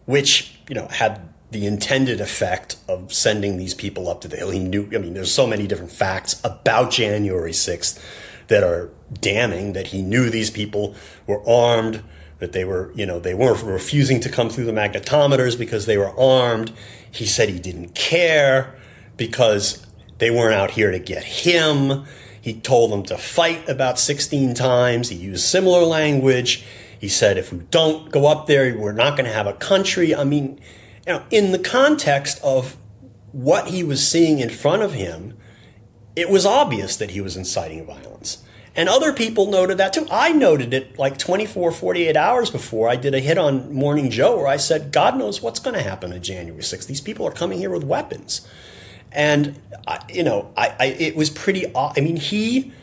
which 0.06 0.60
you 0.70 0.76
know 0.76 0.88
had 0.88 1.28
the 1.52 1.66
intended 1.66 2.20
effect 2.20 2.78
of 2.88 3.14
sending 3.14 3.58
these 3.58 3.74
people 3.74 4.10
up 4.10 4.22
to 4.22 4.28
the 4.28 4.38
hill. 4.38 4.50
He 4.50 4.60
knew. 4.60 4.90
I 4.94 4.98
mean, 4.98 5.14
there's 5.14 5.34
so 5.34 5.48
many 5.48 5.68
different 5.68 5.92
facts 5.92 6.42
about 6.44 6.92
January 6.92 7.54
sixth 7.54 8.04
that 8.48 8.64
are 8.64 8.90
damning 9.14 9.74
that 9.74 9.88
he 9.88 10.02
knew 10.02 10.30
these 10.30 10.50
people 10.50 10.96
were 11.28 11.48
armed 11.48 12.04
that 12.40 12.52
they 12.52 12.66
were 12.66 12.92
you 12.96 13.06
know 13.06 13.20
they 13.20 13.34
weren't 13.34 13.64
refusing 13.64 14.20
to 14.20 14.30
come 14.30 14.50
through 14.50 14.66
the 14.66 14.72
magnetometers 14.72 15.58
because 15.58 15.86
they 15.86 15.98
were 15.98 16.18
armed 16.20 16.72
he 17.10 17.26
said 17.26 17.50
he 17.50 17.60
didn't 17.60 17.96
care 17.96 18.76
because 19.18 19.86
they 20.18 20.30
weren't 20.30 20.54
out 20.54 20.72
here 20.72 20.92
to 20.92 21.00
get 21.00 21.24
him 21.24 22.06
he 22.42 22.54
told 22.54 22.92
them 22.92 23.04
to 23.04 23.18
fight 23.18 23.68
about 23.70 23.98
16 23.98 24.54
times 24.54 25.10
he 25.10 25.16
used 25.16 25.46
similar 25.46 25.84
language 25.84 26.66
he 27.00 27.08
said 27.08 27.38
if 27.38 27.54
we 27.54 27.60
don't 27.72 28.12
go 28.12 28.28
up 28.28 28.48
there 28.48 28.78
we're 28.78 28.92
not 28.92 29.16
going 29.16 29.26
to 29.26 29.34
have 29.34 29.48
a 29.48 29.54
country 29.54 30.14
i 30.14 30.24
mean 30.24 30.60
know 31.14 31.24
in 31.32 31.52
the 31.52 31.60
context 31.60 32.40
of 32.44 32.78
what 33.32 33.68
he 33.68 33.84
was 33.84 34.08
seeing 34.08 34.40
in 34.40 34.50
front 34.50 34.82
of 34.82 34.94
him 34.94 35.38
it 36.16 36.30
was 36.30 36.46
obvious 36.46 36.96
that 36.98 37.12
he 37.12 37.22
was 37.22 37.36
inciting 37.36 37.86
violence. 37.86 38.42
And 38.76 38.90
other 38.90 39.14
people 39.14 39.50
noted 39.50 39.78
that 39.78 39.94
too. 39.94 40.06
I 40.12 40.32
noted 40.32 40.74
it 40.74 41.00
like 41.00 41.18
24, 41.18 41.72
48 41.72 42.18
hours 42.18 42.50
before 42.50 42.90
I 42.90 42.96
did 42.98 43.14
a 43.14 43.20
hit 43.20 43.38
on 43.38 43.74
Morning 43.74 44.10
Joe 44.10 44.38
where 44.38 44.48
I 44.48 44.58
said, 44.58 44.92
God 44.92 45.18
knows 45.18 45.42
what's 45.42 45.60
going 45.60 45.76
to 45.76 45.82
happen 45.82 46.12
on 46.12 46.22
January 46.22 46.62
6th. 46.62 46.88
These 46.88 47.02
people 47.02 47.26
are 47.26 47.32
coming 47.32 47.60
here 47.60 47.70
with 47.70 47.86
weapons. 47.86 48.48
And, 49.14 49.62
I, 49.88 50.04
you 50.10 50.24
know, 50.24 50.52
I, 50.58 50.76
I, 50.78 50.86
it 50.88 51.16
was 51.16 51.30
pretty, 51.30 51.74
I 51.74 52.02
mean, 52.02 52.18
he 52.18 52.74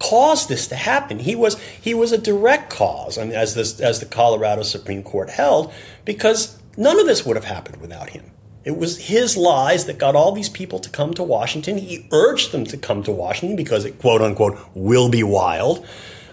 caused 0.00 0.48
this 0.48 0.66
to 0.68 0.74
happen. 0.74 1.20
He 1.20 1.36
was, 1.36 1.60
he 1.60 1.94
was 1.94 2.10
a 2.10 2.18
direct 2.18 2.70
cause, 2.70 3.16
I 3.16 3.24
mean, 3.24 3.32
as, 3.32 3.54
this, 3.54 3.78
as 3.78 4.00
the 4.00 4.06
Colorado 4.06 4.62
Supreme 4.62 5.04
Court 5.04 5.30
held, 5.30 5.72
because 6.04 6.55
none 6.76 6.98
of 6.98 7.06
this 7.06 7.24
would 7.24 7.36
have 7.36 7.44
happened 7.44 7.80
without 7.80 8.10
him. 8.10 8.30
It 8.64 8.76
was 8.76 9.06
his 9.06 9.36
lies 9.36 9.84
that 9.84 9.96
got 9.96 10.16
all 10.16 10.32
these 10.32 10.48
people 10.48 10.80
to 10.80 10.90
come 10.90 11.14
to 11.14 11.22
Washington. 11.22 11.78
He 11.78 12.08
urged 12.10 12.50
them 12.50 12.64
to 12.64 12.76
come 12.76 13.04
to 13.04 13.12
Washington 13.12 13.56
because 13.56 13.84
it, 13.84 14.00
quote 14.00 14.20
unquote, 14.20 14.58
will 14.74 15.08
be 15.08 15.22
wild. 15.22 15.86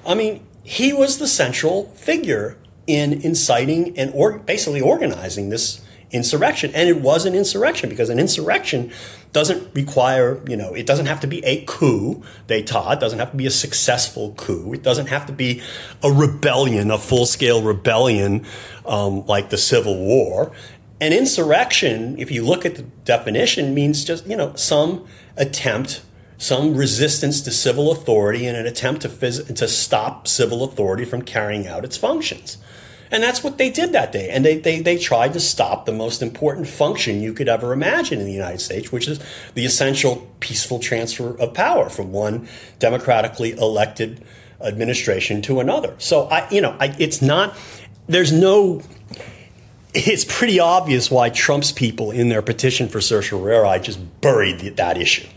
I 0.06 0.16
mean, 0.16 0.46
he 0.64 0.94
was 0.94 1.20
the 1.20 1.28
central 1.28 1.90
figure 1.90 2.58
in 2.88 3.14
inciting 3.22 3.98
and 3.98 4.12
or 4.16 4.40
basically 4.40 4.82
organizing 4.82 5.50
this 5.50 5.82
insurrection. 6.14 6.72
And 6.74 6.88
it 6.88 7.02
was 7.02 7.26
an 7.26 7.36
insurrection 7.36 7.90
because 7.90 8.10
an 8.10 8.20
insurrection 8.20 8.92
doesn't 9.34 9.74
require, 9.74 10.40
you 10.48 10.56
know, 10.56 10.74
it 10.74 10.86
doesn't 10.86 11.08
have 11.08 11.20
to 11.22 11.28
be 11.28 11.44
a 11.44 11.66
coup 11.66 12.24
d'etat. 12.48 12.94
It 12.94 13.00
doesn't 13.00 13.20
have 13.20 13.32
to 13.32 13.38
be 13.38 13.48
a 13.48 13.52
successful 13.52 14.34
coup. 14.38 14.74
It 14.74 14.84
doesn't 14.84 15.08
have 15.08 15.26
to 15.26 15.34
be 15.34 15.62
a 16.04 16.12
rebellion, 16.12 16.92
a 16.92 17.00
full 17.00 17.26
scale 17.26 17.62
rebellion 17.64 18.46
um, 18.86 19.26
like 19.26 19.50
the 19.50 19.58
Civil 19.58 19.98
War. 19.98 20.52
An 21.02 21.12
insurrection, 21.12 22.16
if 22.20 22.32
you 22.32 22.46
look 22.46 22.66
at 22.66 22.76
the 22.76 22.84
definition, 23.04 23.74
means 23.74 24.06
just, 24.06 24.26
you 24.28 24.38
know, 24.38 24.54
some 24.56 25.06
attempt, 25.36 26.04
some 26.38 26.76
resistance 26.76 27.42
to 27.42 27.52
civil 27.52 27.92
authority 27.92 28.46
and 28.46 28.56
an 28.56 28.68
attempt 28.68 29.02
to, 29.02 29.10
phys- 29.10 29.54
to 29.56 29.68
stop 29.68 30.28
civil 30.28 30.64
authority 30.64 31.04
from 31.04 31.24
carrying 31.24 31.68
out 31.68 31.84
its 31.84 31.98
functions. 31.98 32.58
And 33.14 33.22
that's 33.22 33.44
what 33.44 33.60
they 33.60 33.70
did 33.70 33.92
that 33.94 34.12
day. 34.12 34.30
And 34.30 34.44
they, 34.44 34.58
they, 34.58 34.82
they 34.82 34.98
tried 34.98 35.34
to 35.34 35.40
stop 35.40 35.86
the 35.86 35.94
most 35.94 36.24
important 36.24 36.68
function 36.68 37.22
you 37.22 37.32
could 37.32 37.48
ever 37.48 37.72
imagine 37.72 38.20
in 38.20 38.26
the 38.26 38.34
United 38.34 38.60
States, 38.60 38.92
which 38.92 39.08
is 39.08 39.20
the 39.54 39.66
essential 39.66 40.28
peaceful 40.40 40.80
transfer 40.80 41.40
of 41.40 41.54
power 41.54 41.90
from 41.90 42.12
one 42.12 42.50
democratically 42.80 43.52
elected 43.52 44.26
administration 44.60 45.44
to 45.44 45.60
another. 45.60 45.94
So 46.00 46.24
I, 46.24 46.50
you 46.50 46.60
know, 46.60 46.76
I, 46.80 46.96
it's 46.98 47.22
not, 47.22 47.56
there's 48.08 48.32
no 48.32 48.82
it's 49.94 50.26
pretty 50.26 50.60
obvious 50.60 51.12
why 51.12 51.30
Trump's 51.30 51.72
people 51.72 52.10
in 52.10 52.30
their 52.30 52.42
petition 52.42 52.90
for 52.90 53.00
certiorari 53.00 53.80
just 53.80 54.00
buried 54.22 54.60
that 54.78 54.98
issue. 54.98 55.28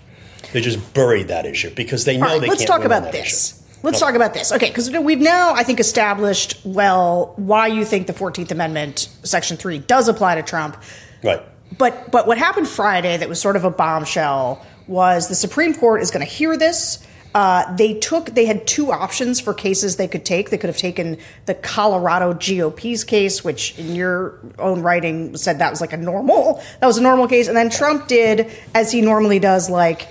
They 0.55 0.63
just 0.63 0.95
buried 0.95 1.29
that 1.29 1.45
issue 1.45 1.75
because 1.75 2.07
they 2.07 2.17
know 2.17 2.25
right, 2.25 2.41
they 2.41 2.49
let's 2.49 2.61
can't 2.61 2.69
talk 2.69 2.79
win 2.79 2.93
on 2.93 2.99
about 2.99 3.13
this. 3.13 3.53
issue. 3.53 3.66
Let's 3.83 4.01
talk 4.01 4.15
about 4.15 4.35
this. 4.35 4.53
Okay, 4.53 4.69
because 4.69 4.91
we've 4.91 5.21
now, 5.21 5.53
I 5.55 5.63
think, 5.63 5.81
established 5.81 6.59
well 6.65 7.35
why 7.37 7.69
you 7.69 7.85
think 7.85 8.07
the 8.07 8.13
Fourteenth 8.13 8.51
Amendment, 8.51 9.09
Section 9.23 9.57
Three, 9.57 9.79
does 9.79 10.09
apply 10.09 10.37
to 10.37 10.43
Trump. 10.43 10.83
Right. 11.23 11.43
But 11.77 12.11
but 12.11 12.27
what 12.27 12.39
happened 12.39 12.69
Friday 12.69 13.17
that 13.17 13.29
was 13.29 13.41
sort 13.41 13.57
of 13.57 13.65
a 13.65 13.71
bombshell 13.71 14.65
was 14.87 15.29
the 15.29 15.35
Supreme 15.35 15.75
Court 15.75 16.03
is 16.03 16.11
going 16.11 16.25
to 16.25 16.33
hear 16.33 16.57
this. 16.57 17.05
Uh, 17.35 17.77
they 17.77 17.93
took 17.93 18.27
they 18.31 18.47
had 18.47 18.67
two 18.67 18.91
options 18.91 19.41
for 19.41 19.53
cases 19.53 19.97
they 19.97 20.09
could 20.09 20.25
take. 20.25 20.49
They 20.49 20.57
could 20.57 20.71
have 20.71 20.79
taken 20.79 21.19
the 21.45 21.55
Colorado 21.55 22.33
GOP's 22.33 23.05
case, 23.05 23.45
which 23.45 23.79
in 23.79 23.95
your 23.95 24.39
own 24.59 24.81
writing 24.81 25.37
said 25.37 25.59
that 25.59 25.71
was 25.71 25.83
like 25.83 25.93
a 25.93 25.99
normal 25.99 26.63
that 26.81 26.87
was 26.87 26.97
a 26.97 27.03
normal 27.03 27.29
case, 27.29 27.47
and 27.47 27.57
then 27.57 27.69
Trump 27.69 28.09
did 28.09 28.51
as 28.75 28.91
he 28.91 29.03
normally 29.03 29.39
does, 29.39 29.69
like 29.69 30.09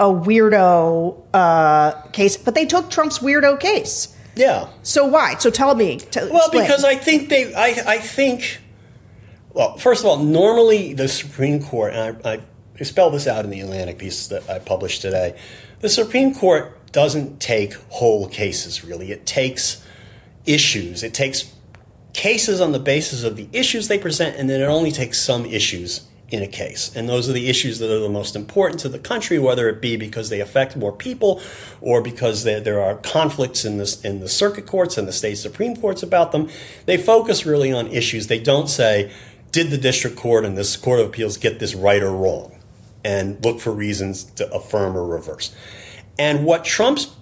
a 0.00 0.04
weirdo 0.04 1.22
uh, 1.34 1.92
case. 2.12 2.36
But 2.36 2.54
they 2.54 2.64
took 2.66 2.90
Trump's 2.90 3.18
weirdo 3.20 3.60
case. 3.60 4.16
Yeah. 4.34 4.68
So 4.82 5.04
why? 5.04 5.36
So 5.36 5.50
tell 5.50 5.74
me. 5.74 5.98
T- 5.98 6.20
Well, 6.20 6.38
explain. 6.38 6.64
because 6.64 6.84
I 6.84 6.94
think 6.96 7.28
they, 7.28 7.54
I, 7.54 7.82
I 7.86 7.98
think, 7.98 8.60
well, 9.52 9.76
first 9.76 10.02
of 10.02 10.06
all, 10.06 10.16
normally 10.18 10.94
the 10.94 11.06
Supreme 11.06 11.62
Court, 11.62 11.92
and 11.92 12.26
I, 12.26 12.40
I 12.78 12.82
spelled 12.82 13.12
this 13.12 13.26
out 13.26 13.44
in 13.44 13.50
the 13.50 13.60
Atlantic 13.60 13.98
piece 13.98 14.26
that 14.28 14.48
I 14.48 14.58
published 14.58 15.02
today, 15.02 15.38
the 15.80 15.90
Supreme 15.90 16.34
Court 16.34 16.76
doesn't 16.92 17.40
take 17.40 17.74
whole 17.90 18.26
cases, 18.26 18.82
really. 18.82 19.12
It 19.12 19.26
takes 19.26 19.84
issues. 20.46 21.02
It 21.02 21.12
takes 21.12 21.52
cases 22.14 22.60
on 22.60 22.72
the 22.72 22.78
basis 22.80 23.22
of 23.22 23.36
the 23.36 23.48
issues 23.52 23.88
they 23.88 23.98
present, 23.98 24.36
and 24.36 24.48
then 24.48 24.60
it 24.62 24.64
only 24.66 24.90
takes 24.90 25.18
some 25.18 25.44
issues 25.44 26.08
in 26.30 26.42
a 26.42 26.46
case. 26.46 26.94
And 26.94 27.08
those 27.08 27.28
are 27.28 27.32
the 27.32 27.48
issues 27.48 27.80
that 27.80 27.90
are 27.90 27.98
the 27.98 28.08
most 28.08 28.36
important 28.36 28.80
to 28.80 28.88
the 28.88 28.98
country, 28.98 29.38
whether 29.38 29.68
it 29.68 29.80
be 29.80 29.96
because 29.96 30.30
they 30.30 30.40
affect 30.40 30.76
more 30.76 30.92
people 30.92 31.42
or 31.80 32.00
because 32.00 32.44
there, 32.44 32.60
there 32.60 32.80
are 32.80 32.94
conflicts 32.96 33.64
in, 33.64 33.78
this, 33.78 34.00
in 34.04 34.20
the 34.20 34.28
circuit 34.28 34.66
courts 34.66 34.96
and 34.96 35.08
the 35.08 35.12
state 35.12 35.36
Supreme 35.36 35.76
Courts 35.76 36.02
about 36.02 36.30
them. 36.30 36.48
They 36.86 36.96
focus 36.96 37.44
really 37.44 37.72
on 37.72 37.88
issues. 37.88 38.28
They 38.28 38.38
don't 38.38 38.68
say, 38.68 39.10
did 39.50 39.70
the 39.70 39.78
district 39.78 40.16
court 40.16 40.44
and 40.44 40.56
this 40.56 40.76
court 40.76 41.00
of 41.00 41.08
appeals 41.08 41.36
get 41.36 41.58
this 41.58 41.74
right 41.74 42.02
or 42.02 42.12
wrong? 42.12 42.56
And 43.04 43.42
look 43.44 43.60
for 43.60 43.72
reasons 43.72 44.24
to 44.24 44.52
affirm 44.52 44.96
or 44.96 45.04
reverse. 45.04 45.54
And 46.18 46.44
what 46.44 46.64
Trump's 46.64 47.14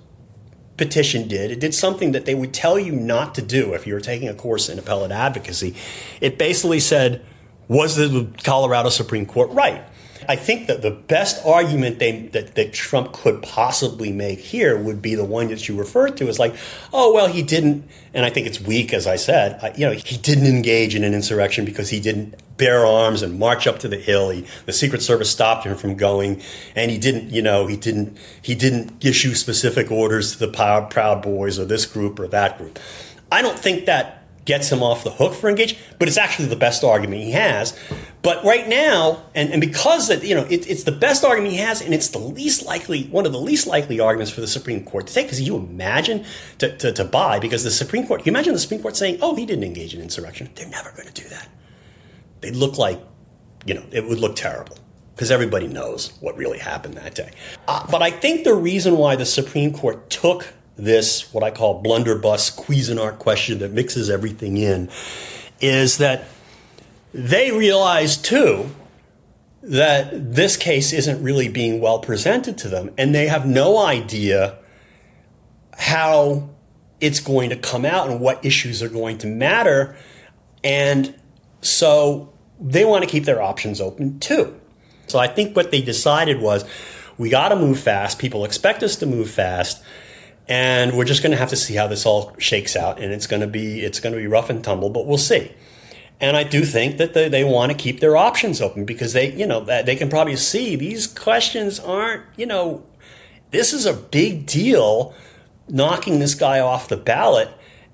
petition 0.76 1.28
did, 1.28 1.50
it 1.50 1.60
did 1.60 1.74
something 1.74 2.12
that 2.12 2.26
they 2.26 2.34
would 2.34 2.52
tell 2.52 2.78
you 2.78 2.92
not 2.92 3.34
to 3.36 3.42
do 3.42 3.72
if 3.74 3.86
you 3.86 3.94
were 3.94 4.00
taking 4.00 4.28
a 4.28 4.34
course 4.34 4.68
in 4.68 4.78
appellate 4.78 5.12
advocacy. 5.12 5.74
It 6.20 6.36
basically 6.36 6.80
said, 6.80 7.24
was 7.68 7.96
the 7.96 8.28
Colorado 8.42 8.88
Supreme 8.88 9.26
Court 9.26 9.50
right? 9.50 9.84
I 10.28 10.36
think 10.36 10.66
that 10.66 10.82
the 10.82 10.90
best 10.90 11.44
argument 11.46 11.98
they, 12.00 12.26
that, 12.28 12.54
that 12.54 12.74
Trump 12.74 13.12
could 13.12 13.42
possibly 13.42 14.12
make 14.12 14.40
here 14.40 14.76
would 14.76 15.00
be 15.00 15.14
the 15.14 15.24
one 15.24 15.48
that 15.48 15.66
you 15.66 15.78
referred 15.78 16.18
to 16.18 16.28
as 16.28 16.38
like, 16.38 16.54
oh, 16.92 17.14
well, 17.14 17.28
he 17.28 17.42
didn't, 17.42 17.88
and 18.12 18.26
I 18.26 18.30
think 18.30 18.46
it's 18.46 18.60
weak, 18.60 18.92
as 18.92 19.06
I 19.06 19.16
said, 19.16 19.58
I, 19.62 19.72
you 19.74 19.86
know, 19.86 19.92
he 19.92 20.18
didn't 20.18 20.46
engage 20.46 20.94
in 20.94 21.02
an 21.02 21.14
insurrection 21.14 21.64
because 21.64 21.88
he 21.88 21.98
didn't 21.98 22.34
bear 22.58 22.84
arms 22.84 23.22
and 23.22 23.38
march 23.38 23.66
up 23.66 23.78
to 23.78 23.88
the 23.88 23.96
hill. 23.96 24.28
He, 24.28 24.44
the 24.66 24.72
Secret 24.74 25.00
Service 25.00 25.30
stopped 25.30 25.64
him 25.64 25.78
from 25.78 25.96
going, 25.96 26.42
and 26.76 26.90
he 26.90 26.98
didn't, 26.98 27.30
you 27.30 27.40
know, 27.40 27.66
he 27.66 27.78
didn't, 27.78 28.18
he 28.42 28.54
didn't 28.54 29.02
issue 29.02 29.32
specific 29.32 29.90
orders 29.90 30.32
to 30.32 30.38
the 30.40 30.48
Proud, 30.48 30.90
Proud 30.90 31.22
Boys 31.22 31.58
or 31.58 31.64
this 31.64 31.86
group 31.86 32.20
or 32.20 32.26
that 32.26 32.58
group. 32.58 32.78
I 33.32 33.40
don't 33.40 33.58
think 33.58 33.86
that 33.86 34.17
gets 34.48 34.72
him 34.72 34.82
off 34.82 35.04
the 35.04 35.10
hook 35.10 35.34
for 35.34 35.50
engage, 35.50 35.78
but 35.98 36.08
it's 36.08 36.16
actually 36.16 36.46
the 36.46 36.56
best 36.56 36.82
argument 36.82 37.20
he 37.22 37.32
has. 37.32 37.78
But 38.22 38.42
right 38.44 38.66
now, 38.66 39.22
and, 39.34 39.52
and 39.52 39.60
because 39.60 40.08
that, 40.08 40.24
you 40.24 40.34
know, 40.34 40.46
it, 40.48 40.66
it's 40.66 40.84
the 40.84 40.92
best 40.92 41.22
argument 41.22 41.52
he 41.52 41.58
has, 41.58 41.82
and 41.82 41.92
it's 41.92 42.08
the 42.08 42.18
least 42.18 42.64
likely, 42.64 43.04
one 43.08 43.26
of 43.26 43.32
the 43.32 43.38
least 43.38 43.66
likely 43.66 44.00
arguments 44.00 44.32
for 44.32 44.40
the 44.40 44.46
Supreme 44.48 44.82
Court 44.84 45.06
to 45.06 45.12
take. 45.12 45.26
Because 45.26 45.42
you 45.42 45.54
imagine 45.56 46.24
to, 46.60 46.74
to, 46.78 46.92
to 46.92 47.04
buy, 47.04 47.38
because 47.38 47.62
the 47.62 47.70
Supreme 47.70 48.06
Court, 48.06 48.24
you 48.24 48.30
imagine 48.30 48.54
the 48.54 48.58
Supreme 48.58 48.80
Court 48.80 48.96
saying, 48.96 49.18
"Oh, 49.20 49.36
he 49.36 49.44
didn't 49.44 49.64
engage 49.64 49.94
in 49.94 50.00
insurrection." 50.00 50.48
They're 50.54 50.66
never 50.66 50.90
going 50.92 51.08
to 51.08 51.22
do 51.22 51.28
that. 51.28 51.46
They 52.40 52.50
look 52.50 52.78
like, 52.78 52.98
you 53.66 53.74
know, 53.74 53.84
it 53.92 54.08
would 54.08 54.18
look 54.18 54.34
terrible 54.34 54.78
because 55.14 55.30
everybody 55.30 55.66
knows 55.66 56.14
what 56.20 56.38
really 56.38 56.58
happened 56.58 56.94
that 56.94 57.14
day. 57.14 57.32
Uh, 57.66 57.86
but 57.90 58.00
I 58.00 58.10
think 58.10 58.44
the 58.44 58.54
reason 58.54 58.96
why 58.96 59.14
the 59.14 59.26
Supreme 59.26 59.74
Court 59.74 60.08
took 60.08 60.54
this, 60.78 61.32
what 61.34 61.42
I 61.42 61.50
call 61.50 61.82
blunderbuss 61.82 62.54
Cuisinart 62.56 63.18
question 63.18 63.58
that 63.58 63.72
mixes 63.72 64.08
everything 64.08 64.56
in, 64.56 64.88
is 65.60 65.98
that 65.98 66.24
they 67.12 67.50
realize 67.50 68.16
too 68.16 68.70
that 69.62 70.34
this 70.34 70.56
case 70.56 70.92
isn't 70.92 71.22
really 71.22 71.48
being 71.48 71.80
well 71.80 71.98
presented 71.98 72.56
to 72.58 72.68
them, 72.68 72.94
and 72.96 73.14
they 73.14 73.26
have 73.26 73.44
no 73.44 73.76
idea 73.78 74.56
how 75.76 76.48
it's 77.00 77.20
going 77.20 77.50
to 77.50 77.56
come 77.56 77.84
out 77.84 78.08
and 78.08 78.20
what 78.20 78.44
issues 78.44 78.82
are 78.82 78.88
going 78.88 79.18
to 79.18 79.26
matter. 79.26 79.96
And 80.64 81.14
so 81.60 82.32
they 82.60 82.84
want 82.84 83.04
to 83.04 83.10
keep 83.10 83.24
their 83.24 83.42
options 83.42 83.80
open 83.80 84.18
too. 84.18 84.58
So 85.06 85.18
I 85.18 85.28
think 85.28 85.54
what 85.56 85.70
they 85.70 85.80
decided 85.80 86.40
was 86.40 86.64
we 87.16 87.30
got 87.30 87.48
to 87.50 87.56
move 87.56 87.78
fast. 87.80 88.18
People 88.18 88.44
expect 88.44 88.82
us 88.82 88.96
to 88.96 89.06
move 89.06 89.30
fast. 89.30 89.82
And 90.48 90.96
we're 90.96 91.04
just 91.04 91.22
going 91.22 91.32
to 91.32 91.38
have 91.38 91.50
to 91.50 91.56
see 91.56 91.74
how 91.74 91.86
this 91.86 92.06
all 92.06 92.34
shakes 92.38 92.74
out. 92.74 92.98
And 93.00 93.12
it's 93.12 93.26
going 93.26 93.42
to 93.42 93.46
be, 93.46 93.80
it's 93.80 94.00
going 94.00 94.14
to 94.14 94.18
be 94.18 94.26
rough 94.26 94.48
and 94.48 94.64
tumble, 94.64 94.88
but 94.88 95.06
we'll 95.06 95.18
see. 95.18 95.52
And 96.20 96.36
I 96.36 96.42
do 96.42 96.64
think 96.64 96.96
that 96.96 97.14
they, 97.14 97.28
they 97.28 97.44
want 97.44 97.70
to 97.70 97.78
keep 97.78 98.00
their 98.00 98.16
options 98.16 98.60
open 98.60 98.84
because 98.84 99.12
they, 99.12 99.32
you 99.32 99.46
know, 99.46 99.60
they 99.60 99.94
can 99.94 100.08
probably 100.08 100.36
see 100.36 100.74
these 100.74 101.06
questions 101.06 101.78
aren't, 101.78 102.24
you 102.36 102.46
know, 102.46 102.82
this 103.50 103.72
is 103.72 103.86
a 103.86 103.92
big 103.92 104.46
deal 104.46 105.14
knocking 105.68 106.18
this 106.18 106.34
guy 106.34 106.58
off 106.60 106.88
the 106.88 106.96
ballot. 106.96 107.50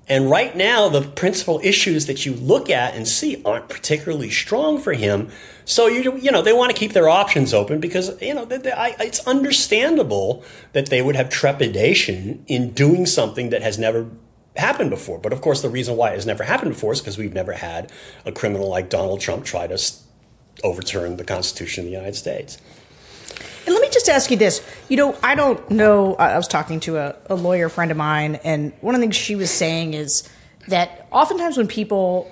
And 0.07 0.29
right 0.29 0.55
now, 0.55 0.87
the 0.87 1.01
principal 1.01 1.59
issues 1.63 2.05
that 2.05 2.25
you 2.25 2.33
look 2.33 2.69
at 2.69 2.93
and 2.93 3.07
see 3.07 3.41
aren't 3.43 3.69
particularly 3.69 4.29
strong 4.29 4.79
for 4.79 4.93
him. 4.93 5.31
So 5.65 5.87
you 5.87 6.15
you 6.17 6.31
know 6.31 6.43
they 6.43 6.53
want 6.53 6.71
to 6.71 6.77
keep 6.77 6.93
their 6.93 7.09
options 7.09 7.53
open 7.53 7.79
because 7.79 8.21
you 8.21 8.35
know 8.35 8.45
they, 8.45 8.57
they, 8.57 8.71
I, 8.71 8.95
it's 8.99 9.25
understandable 9.25 10.43
that 10.73 10.89
they 10.89 11.01
would 11.01 11.15
have 11.15 11.29
trepidation 11.29 12.43
in 12.47 12.71
doing 12.71 13.07
something 13.07 13.49
that 13.49 13.63
has 13.63 13.79
never 13.79 14.07
happened 14.55 14.91
before. 14.91 15.17
But 15.17 15.33
of 15.33 15.41
course, 15.41 15.63
the 15.63 15.69
reason 15.69 15.97
why 15.97 16.11
it 16.11 16.15
has 16.15 16.25
never 16.27 16.43
happened 16.43 16.73
before 16.73 16.93
is 16.93 17.01
because 17.01 17.17
we've 17.17 17.33
never 17.33 17.53
had 17.53 17.91
a 18.25 18.31
criminal 18.31 18.69
like 18.69 18.89
Donald 18.89 19.21
Trump 19.21 19.43
try 19.43 19.65
to 19.65 19.81
overturn 20.63 21.17
the 21.17 21.23
Constitution 21.23 21.81
of 21.81 21.85
the 21.85 21.91
United 21.97 22.15
States. 22.15 22.59
And 23.65 23.73
let 23.73 23.81
me 23.81 23.89
just 23.91 24.07
ask 24.09 24.29
you 24.31 24.37
this. 24.37 24.61
You 24.89 24.97
know, 24.97 25.17
I 25.23 25.35
don't 25.35 25.69
know. 25.71 26.15
I 26.15 26.37
was 26.37 26.47
talking 26.47 26.79
to 26.81 26.97
a, 26.97 27.15
a 27.29 27.35
lawyer 27.35 27.69
friend 27.69 27.91
of 27.91 27.97
mine, 27.97 28.35
and 28.43 28.73
one 28.81 28.93
of 28.95 28.99
the 29.01 29.03
things 29.05 29.15
she 29.15 29.35
was 29.35 29.49
saying 29.51 29.93
is 29.93 30.27
that 30.67 31.07
oftentimes 31.11 31.57
when 31.57 31.67
people 31.67 32.31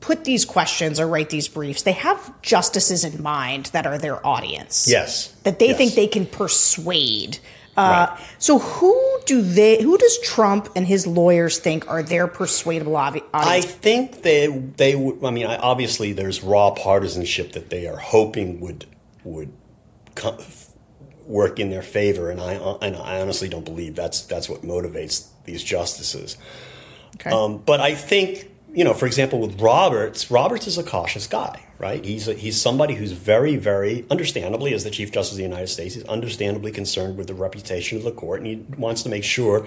put 0.00 0.24
these 0.24 0.44
questions 0.44 1.00
or 1.00 1.06
write 1.06 1.30
these 1.30 1.48
briefs, 1.48 1.82
they 1.82 1.92
have 1.92 2.42
justices 2.42 3.04
in 3.04 3.22
mind 3.22 3.66
that 3.66 3.86
are 3.86 3.96
their 3.98 4.24
audience. 4.26 4.86
Yes. 4.88 5.28
That 5.44 5.58
they 5.58 5.68
Yes. 5.68 5.78
think 5.78 5.94
they 5.94 6.06
can 6.06 6.26
persuade. 6.26 7.38
Uh, 7.76 8.06
Right. 8.10 8.20
So 8.38 8.58
who 8.58 9.20
do 9.26 9.42
they? 9.42 9.82
Who 9.82 9.96
does 9.98 10.18
Trump 10.20 10.68
and 10.76 10.86
his 10.86 11.06
lawyers 11.06 11.58
think 11.58 11.88
are 11.90 12.02
their 12.02 12.26
persuadable 12.28 12.96
audi- 12.96 13.22
I 13.32 13.62
think 13.62 14.22
they 14.22 14.46
they 14.46 14.94
would. 14.94 15.24
I 15.24 15.30
mean, 15.30 15.46
I, 15.46 15.56
obviously, 15.56 16.12
there's 16.12 16.42
raw 16.44 16.70
partisanship 16.70 17.52
that 17.52 17.70
they 17.70 17.88
are 17.88 17.96
hoping 17.96 18.60
would 18.60 18.86
would 19.24 19.50
work 21.26 21.58
in 21.58 21.70
their 21.70 21.82
favor, 21.82 22.30
and 22.30 22.40
I 22.40 22.54
and 22.82 22.96
I 22.96 23.20
honestly 23.20 23.48
don't 23.48 23.64
believe 23.64 23.94
that's 23.94 24.22
that's 24.22 24.48
what 24.48 24.62
motivates 24.62 25.28
these 25.44 25.62
justices. 25.62 26.36
okay. 27.16 27.30
Um, 27.30 27.58
but 27.58 27.80
I 27.80 27.94
think 27.94 28.50
you 28.74 28.82
know, 28.82 28.92
for 28.92 29.06
example, 29.06 29.38
with 29.38 29.60
Roberts, 29.60 30.30
Roberts 30.30 30.66
is 30.66 30.78
a 30.78 30.82
cautious 30.82 31.28
guy, 31.28 31.64
right? 31.78 32.04
He's 32.04 32.26
a, 32.26 32.34
he's 32.34 32.60
somebody 32.60 32.94
who's 32.94 33.12
very, 33.12 33.56
very 33.56 34.04
understandably, 34.10 34.74
as 34.74 34.82
the 34.82 34.90
Chief 34.90 35.12
Justice 35.12 35.34
of 35.34 35.36
the 35.38 35.44
United 35.44 35.68
States, 35.68 35.94
he's 35.94 36.04
understandably 36.04 36.72
concerned 36.72 37.16
with 37.16 37.28
the 37.28 37.34
reputation 37.34 37.96
of 37.96 38.04
the 38.04 38.10
court, 38.10 38.40
and 38.40 38.46
he 38.48 38.56
wants 38.76 39.04
to 39.04 39.08
make 39.08 39.22
sure 39.22 39.66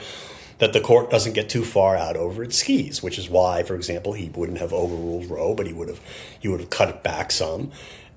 that 0.60 0.74
the 0.74 0.82
court 0.82 1.10
doesn't 1.10 1.34
get 1.34 1.48
too 1.50 1.64
far 1.64 1.96
out 1.96 2.18
over 2.18 2.44
its 2.44 2.58
skis. 2.58 3.02
Which 3.02 3.18
is 3.18 3.30
why, 3.30 3.64
for 3.64 3.76
example, 3.76 4.12
he 4.12 4.30
wouldn't 4.30 4.58
have 4.58 4.74
overruled 4.74 5.30
Roe, 5.30 5.56
but 5.56 5.68
he 5.68 5.74
would 5.74 5.88
have 5.88 6.02
he 6.38 6.50
would 6.50 6.60
have 6.60 6.70
cut 6.70 6.90
it 6.90 7.02
back 7.02 7.32
some. 7.32 7.72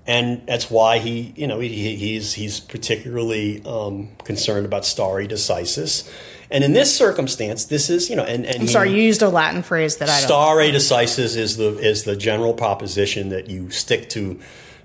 And 0.07 0.43
that's 0.47 0.71
why 0.71 0.99
he, 0.99 1.33
you 1.37 1.47
know, 1.47 1.61
he, 1.61 1.95
he's 1.97 2.33
he's 2.35 2.59
particularly 2.59 3.63
um, 3.65 4.09
concerned 4.25 4.67
about 4.67 4.85
stare 4.85 5.27
decisis. 5.29 6.11
And 6.51 6.65
in 6.65 6.73
this 6.73 6.95
circumstance, 6.97 7.67
this 7.67 7.89
is, 7.91 8.11
you 8.11 8.17
know, 8.17 8.25
and, 8.25 8.45
and 8.45 8.63
I'm 8.63 8.67
sorry, 8.67 8.91
you 8.91 9.01
used 9.03 9.23
a 9.23 9.29
Latin 9.29 9.63
phrase 9.63 9.99
that 9.99 10.09
I 10.09 10.19
don't. 10.27 10.27
Stare 10.29 10.73
decisis 10.73 11.37
is 11.37 11.57
the 11.59 11.79
is 11.79 12.05
the 12.05 12.17
general 12.17 12.55
proposition 12.55 13.29
that 13.29 13.49
you 13.49 13.71
stick 13.71 14.09
to 14.11 14.41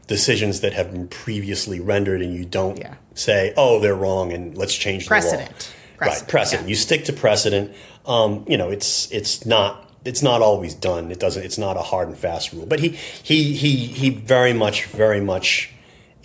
decisions 0.08 0.60
that 0.62 0.74
have 0.74 0.92
been 0.92 1.08
previously 1.08 1.80
rendered, 1.80 2.22
and 2.22 2.34
you 2.36 2.46
don't 2.46 2.78
Yeah. 2.78 2.96
say, 3.16 3.54
"Oh, 3.58 3.80
they're 3.80 3.96
wrong," 3.96 4.32
and 4.32 4.56
let's 4.56 4.76
change 4.76 5.06
the 5.06 5.10
Precedent. 5.10 5.42
law. 5.50 5.56
Precedent, 5.98 6.22
right, 6.22 6.30
precedent. 6.30 6.68
yeah. 6.68 6.70
You 6.70 6.76
stick 6.76 7.06
to 7.06 7.14
precedent. 7.14 7.72
Um, 8.06 8.46
you 8.48 8.58
know, 8.58 8.70
it's 8.70 9.10
it's 9.12 9.46
not 9.46 9.85
it's 10.06 10.22
not 10.22 10.42
always 10.42 10.74
done. 10.74 11.12
It 11.12 11.20
doesn't. 11.20 11.44
It's 11.44 11.58
not 11.58 11.78
a 11.78 11.82
hard 11.82 12.08
and 12.08 12.18
fast 12.18 12.54
rule. 12.54 12.66
But 12.66 12.80
he 12.80 12.90
he 12.90 13.54
he 13.54 13.88
he 13.88 14.10
very 14.10 14.54
much 14.54 14.86
very 14.86 15.20
much 15.20 15.72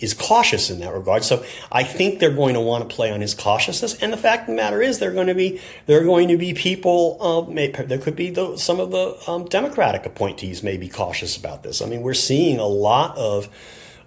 is 0.01 0.13
cautious 0.15 0.69
in 0.69 0.79
that 0.79 0.93
regard. 0.93 1.23
So 1.23 1.45
I 1.71 1.83
think 1.83 2.19
they're 2.19 2.33
going 2.33 2.55
to 2.55 2.59
want 2.59 2.87
to 2.87 2.93
play 2.93 3.11
on 3.11 3.21
his 3.21 3.33
cautiousness. 3.33 3.93
And 4.01 4.11
the 4.11 4.17
fact 4.17 4.41
of 4.41 4.47
the 4.47 4.53
matter 4.53 4.81
is, 4.81 4.99
they're 4.99 5.13
going 5.13 5.27
to 5.27 5.35
be 5.35 5.61
there 5.85 6.01
are 6.01 6.03
going 6.03 6.27
to 6.29 6.37
be 6.37 6.53
people. 6.53 7.21
Um, 7.21 7.53
may, 7.53 7.69
there 7.69 7.99
could 7.99 8.15
be 8.15 8.29
the, 8.29 8.57
some 8.57 8.79
of 8.79 8.91
the 8.91 9.17
um, 9.27 9.45
Democratic 9.45 10.05
appointees 10.05 10.63
may 10.63 10.77
be 10.77 10.89
cautious 10.89 11.37
about 11.37 11.63
this. 11.63 11.81
I 11.81 11.85
mean, 11.85 12.01
we're 12.01 12.13
seeing 12.13 12.59
a 12.59 12.65
lot 12.65 13.17
of 13.17 13.47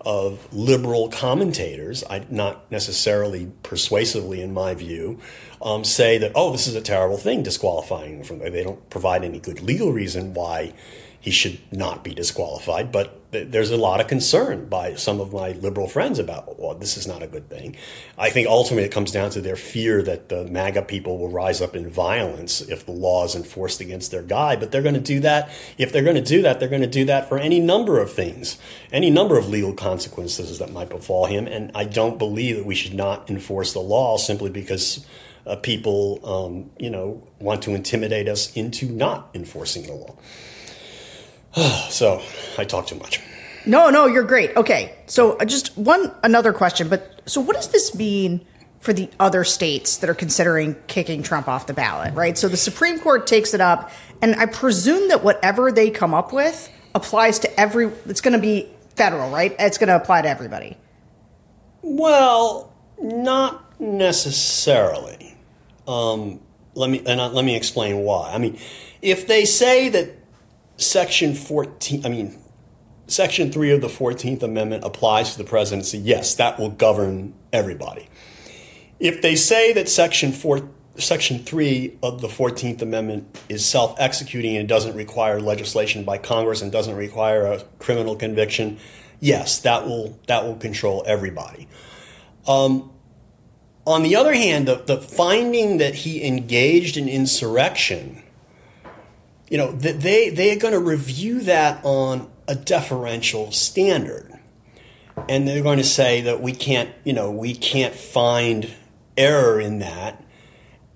of 0.05 0.53
liberal 0.53 1.09
commentators, 1.09 2.05
I, 2.09 2.27
not 2.31 2.71
necessarily 2.71 3.51
persuasively 3.63 4.41
in 4.41 4.53
my 4.53 4.75
view, 4.75 5.21
um, 5.63 5.85
say 5.85 6.19
that 6.19 6.33
oh, 6.35 6.53
this 6.53 6.67
is 6.67 6.75
a 6.75 6.81
terrible 6.81 7.17
thing, 7.17 7.43
disqualifying 7.43 8.23
from. 8.23 8.39
They 8.39 8.63
don't 8.63 8.89
provide 8.91 9.25
any 9.25 9.41
good 9.41 9.61
legal 9.61 9.93
reason 9.93 10.35
why 10.35 10.75
he 11.21 11.31
should 11.31 11.59
not 11.73 12.05
be 12.05 12.13
disqualified. 12.13 12.93
But 12.93 13.19
there's 13.35 13.71
a 13.71 13.77
lot 13.77 14.01
of 14.01 14.07
concern 14.07 14.69
by 14.69 14.95
some 14.95 15.21
of 15.21 15.33
my 15.33 15.53
liberal 15.53 15.87
friends 15.89 16.19
about, 16.19 16.59
well, 16.59 16.75
this 16.75 16.97
is 16.97 17.07
not 17.07 17.23
a 17.23 17.27
good 17.27 17.49
thing. 17.49 17.77
I 18.17 18.31
think 18.31 18.49
ultimately 18.49 18.85
it 18.85 18.93
comes 18.93 19.11
down 19.11 19.31
to 19.31 19.41
their 19.41 19.57
fear 19.57 20.03
that 20.03 20.29
the 20.29 20.45
MAGA 20.45 20.83
people 20.83 21.19
will 21.19 21.29
rise 21.29 21.61
up 21.61 21.75
in 21.75 21.89
violence 21.89 22.61
if 22.61 22.87
the 22.87 22.93
law 22.93 23.25
is 23.25 23.35
enforced 23.35 23.81
against 23.81 24.11
their 24.11 24.23
guy. 24.23 24.57
But 24.57 24.71
they're 24.71 24.83
going 24.83 24.95
to 24.95 25.01
do 25.01 25.21
that. 25.21 25.51
If 25.79 25.93
they're 25.93 26.03
going 26.03 26.15
to 26.17 26.23
do 26.23 26.43
that, 26.43 26.61
they're 26.61 26.69
going 26.69 26.83
to 26.83 26.87
do 26.87 27.05
that 27.07 27.29
for 27.29 27.39
any 27.39 27.61
number 27.61 28.01
of 28.01 28.13
things, 28.13 28.59
any 28.93 29.11
number 29.11 29.37
of 29.37 29.49
legal 29.49 29.75
consequences 29.75 30.59
that 30.59 30.73
might 30.73 30.89
befall 30.89 31.27
him. 31.27 31.47
And 31.47 31.71
I 31.75 31.85
don't 31.85 32.19
believe 32.19 32.57
that 32.57 32.67
we 32.67 32.75
should 32.75 32.95
not 32.95 33.29
enforce 33.29 33.73
the 33.73 33.81
law 33.81 34.17
simply 34.17 34.51
because. 34.51 35.05
Uh, 35.47 35.57
people, 35.57 36.21
um, 36.25 36.71
you 36.79 36.89
know, 36.89 37.23
want 37.39 37.61
to 37.61 37.75
intimidate 37.75 38.29
us 38.29 38.51
into 38.57 38.87
not 38.87 39.29
enforcing 39.35 39.83
the 39.87 39.93
law. 39.93 40.17
So 41.91 42.21
I 42.59 42.65
talk 42.65 42.89
too 42.89 42.97
much. 42.97 43.21
No, 43.67 43.89
no, 43.89 44.07
you're 44.07 44.25
great. 44.25 44.57
Okay, 44.57 44.95
so 45.07 45.37
uh, 45.37 45.45
just 45.45 45.77
one 45.79 46.13
another 46.23 46.53
question, 46.53 46.89
but 46.89 47.23
so 47.27 47.41
what 47.41 47.57
does 47.57 47.69
this 47.69 47.95
mean 47.95 48.45
for 48.81 48.93
the 48.93 49.09
other 49.19 49.45
states 49.45 49.97
that 49.99 50.11
are 50.11 50.15
considering 50.15 50.77
kicking 50.87 51.23
Trump 51.23 51.49
off 51.49 51.67
the 51.67 51.73
ballot? 51.73 52.13
Right. 52.15 52.37
So 52.37 52.49
the 52.49 52.57
Supreme 52.57 52.99
Court 52.99 53.27
takes 53.27 53.55
it 53.55 53.61
up, 53.61 53.91
and 54.21 54.35
I 54.37 54.47
presume 54.47 55.09
that 55.09 55.25
whatever 55.25 55.73
they 55.73 55.91
come 55.91 56.13
up 56.13 56.33
with 56.33 56.71
applies 56.95 57.39
to 57.41 57.61
every. 57.61 57.87
It's 58.07 58.21
going 58.21 58.35
to 58.35 58.41
be 58.41 58.69
federal, 58.97 59.31
right? 59.31 59.55
It's 59.59 59.79
going 59.79 59.89
to 59.89 59.97
apply 59.97 60.23
to 60.23 60.29
everybody. 60.29 60.77
Well, 61.81 62.73
not 63.01 63.81
necessarily. 63.81 65.37
Um, 65.89 66.41
let 66.75 66.91
me 66.91 67.03
and 67.07 67.21
uh, 67.21 67.29
let 67.29 67.45
me 67.45 67.57
explain 67.57 67.99
why. 67.99 68.33
I 68.33 68.39
mean, 68.39 68.59
if 69.01 69.27
they 69.27 69.45
say 69.45 69.89
that 69.91 70.24
Section 70.77 71.35
fourteen, 71.35 72.05
I 72.05 72.09
mean, 72.09 72.39
Section 73.07 73.53
three 73.53 73.71
of 73.71 73.81
the 73.81 73.89
Fourteenth 73.89 74.43
Amendment 74.43 74.83
applies 74.83 75.33
to 75.33 75.39
the 75.39 75.45
presidency, 75.45 75.99
yes, 75.99 76.35
that 76.35 76.59
will 76.59 76.71
govern 76.71 77.35
everybody. 77.53 78.09
If 78.99 79.23
they 79.23 79.37
say 79.37 79.73
that 79.75 79.89
Section 79.89 80.33
four, 80.33 80.69
Section 80.97 81.41
three 81.41 81.99
of 82.03 82.21
the 82.21 82.29
Fourteenth 82.29 82.83
Amendment 82.83 83.41
is 83.49 83.65
self-executing 83.65 84.57
and 84.57 84.69
doesn't 84.69 84.97
require 84.97 85.41
legislation 85.41 86.03
by 86.05 86.19
Congress 86.19 86.63
and 86.63 86.73
doesn't 86.73 86.97
require 86.97 87.47
a 87.47 87.63
criminal 87.79 88.17
conviction, 88.17 88.79
yes, 89.21 89.61
that 89.61 89.87
will 89.87 90.19
that 90.27 90.45
will 90.45 90.57
control 90.57 91.05
everybody. 91.07 91.69
Um, 92.49 92.91
on 93.87 94.03
the 94.03 94.17
other 94.17 94.35
hand, 94.35 94.67
the, 94.67 94.77
the 94.77 94.97
finding 94.97 95.79
that 95.79 95.95
he 95.95 96.27
engaged 96.27 96.97
in 96.97 97.09
insurrection, 97.09 98.23
you 99.55 99.59
know, 99.59 99.71
th- 99.71 99.99
they 99.99 100.31
they're 100.31 100.57
going 100.57 100.75
to 100.75 100.81
review 100.81 101.39
that 101.43 101.79
on 101.85 102.29
a 102.49 102.57
deferential 102.57 103.53
standard, 103.53 104.33
and 105.29 105.47
they're 105.47 105.63
going 105.63 105.79
to 105.79 105.85
say 105.85 106.23
that 106.23 106.43
we 106.43 106.51
can't, 106.51 106.91
you 107.05 107.13
know, 107.13 107.31
we 107.31 107.55
can't 107.55 107.95
find 107.95 108.69
error 109.17 109.61
in 109.61 109.79
that. 109.79 110.21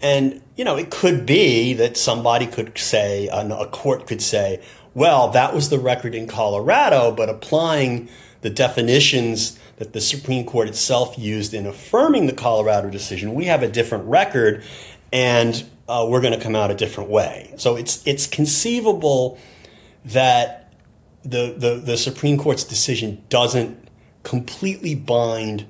And 0.02 0.42
you 0.56 0.64
know, 0.64 0.76
it 0.76 0.90
could 0.90 1.24
be 1.24 1.72
that 1.74 1.96
somebody 1.96 2.48
could 2.48 2.76
say, 2.76 3.28
a 3.28 3.66
court 3.66 4.08
could 4.08 4.20
say, 4.20 4.60
well, 4.92 5.28
that 5.28 5.54
was 5.54 5.70
the 5.70 5.78
record 5.78 6.16
in 6.16 6.26
Colorado, 6.26 7.12
but 7.12 7.28
applying 7.28 8.08
the 8.40 8.50
definitions 8.50 9.56
that 9.76 9.92
the 9.92 10.00
Supreme 10.00 10.44
Court 10.44 10.66
itself 10.66 11.16
used 11.16 11.54
in 11.54 11.64
affirming 11.64 12.26
the 12.26 12.32
Colorado 12.32 12.90
decision, 12.90 13.34
we 13.34 13.44
have 13.44 13.62
a 13.62 13.68
different 13.68 14.06
record, 14.06 14.64
and 15.12 15.64
uh, 15.88 16.06
we're 16.08 16.20
going 16.20 16.38
to 16.38 16.40
come 16.40 16.54
out 16.54 16.70
a 16.70 16.74
different 16.74 17.10
way. 17.10 17.54
So 17.56 17.76
it's 17.76 18.06
it's 18.06 18.26
conceivable 18.26 19.38
that 20.04 20.72
the, 21.24 21.54
the 21.56 21.74
the 21.76 21.96
Supreme 21.96 22.38
Court's 22.38 22.64
decision 22.64 23.22
doesn't 23.28 23.88
completely 24.22 24.94
bind 24.94 25.66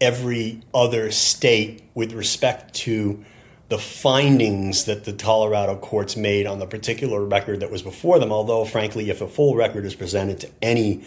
every 0.00 0.62
other 0.72 1.10
state 1.10 1.82
with 1.94 2.12
respect 2.12 2.74
to 2.74 3.24
the 3.68 3.78
findings 3.78 4.84
that 4.84 5.04
the 5.04 5.12
Colorado 5.12 5.76
courts 5.76 6.16
made 6.16 6.46
on 6.46 6.58
the 6.58 6.66
particular 6.66 7.24
record 7.24 7.60
that 7.60 7.70
was 7.70 7.82
before 7.82 8.18
them. 8.18 8.32
Although, 8.32 8.64
frankly, 8.64 9.10
if 9.10 9.20
a 9.20 9.28
full 9.28 9.54
record 9.54 9.84
is 9.84 9.94
presented 9.94 10.40
to 10.40 10.50
any 10.60 11.04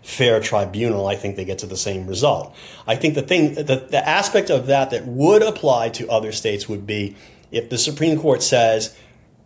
fair 0.00 0.38
tribunal, 0.38 1.06
I 1.06 1.16
think 1.16 1.34
they 1.34 1.44
get 1.44 1.58
to 1.58 1.66
the 1.66 1.76
same 1.76 2.06
result. 2.06 2.54
I 2.86 2.94
think 2.94 3.14
the 3.14 3.22
thing, 3.22 3.54
the, 3.54 3.86
the 3.90 4.08
aspect 4.08 4.50
of 4.50 4.66
that 4.66 4.90
that 4.90 5.06
would 5.06 5.42
apply 5.42 5.88
to 5.90 6.08
other 6.08 6.30
states 6.30 6.68
would 6.68 6.86
be 6.86 7.16
if 7.54 7.70
the 7.70 7.78
Supreme 7.78 8.18
Court 8.18 8.42
says 8.42 8.96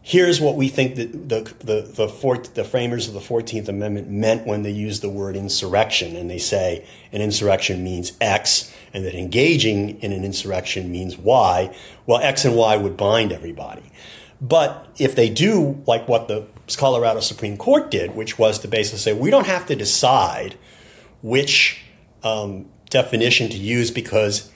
here's 0.02 0.40
what 0.40 0.56
we 0.56 0.68
think 0.68 0.96
that 0.96 1.28
the 1.28 1.54
the 1.60 1.82
the, 1.82 2.08
fourth, 2.08 2.54
the 2.54 2.64
framers 2.64 3.06
of 3.08 3.14
the 3.14 3.20
Fourteenth 3.20 3.68
Amendment 3.68 4.08
meant 4.08 4.46
when 4.46 4.62
they 4.62 4.70
used 4.70 5.02
the 5.02 5.08
word 5.10 5.36
insurrection, 5.36 6.16
and 6.16 6.30
they 6.30 6.38
say 6.38 6.86
an 7.12 7.20
insurrection 7.20 7.84
means 7.84 8.12
X, 8.20 8.74
and 8.94 9.04
that 9.04 9.14
engaging 9.14 10.00
in 10.00 10.12
an 10.12 10.24
insurrection 10.24 10.90
means 10.90 11.18
Y. 11.18 11.74
Well, 12.06 12.20
X 12.20 12.44
and 12.44 12.56
Y 12.56 12.76
would 12.76 12.96
bind 12.96 13.32
everybody. 13.32 13.92
But 14.40 14.88
if 14.98 15.14
they 15.14 15.28
do 15.28 15.82
like 15.86 16.08
what 16.08 16.28
the 16.28 16.46
Colorado 16.76 17.20
Supreme 17.20 17.56
Court 17.56 17.90
did, 17.90 18.14
which 18.14 18.38
was 18.38 18.58
to 18.60 18.68
basically 18.68 19.00
say 19.00 19.12
we 19.12 19.30
don't 19.30 19.46
have 19.46 19.66
to 19.66 19.76
decide 19.76 20.56
which 21.22 21.82
um, 22.22 22.66
definition 22.88 23.50
to 23.50 23.56
use 23.58 23.90
because 23.90 24.50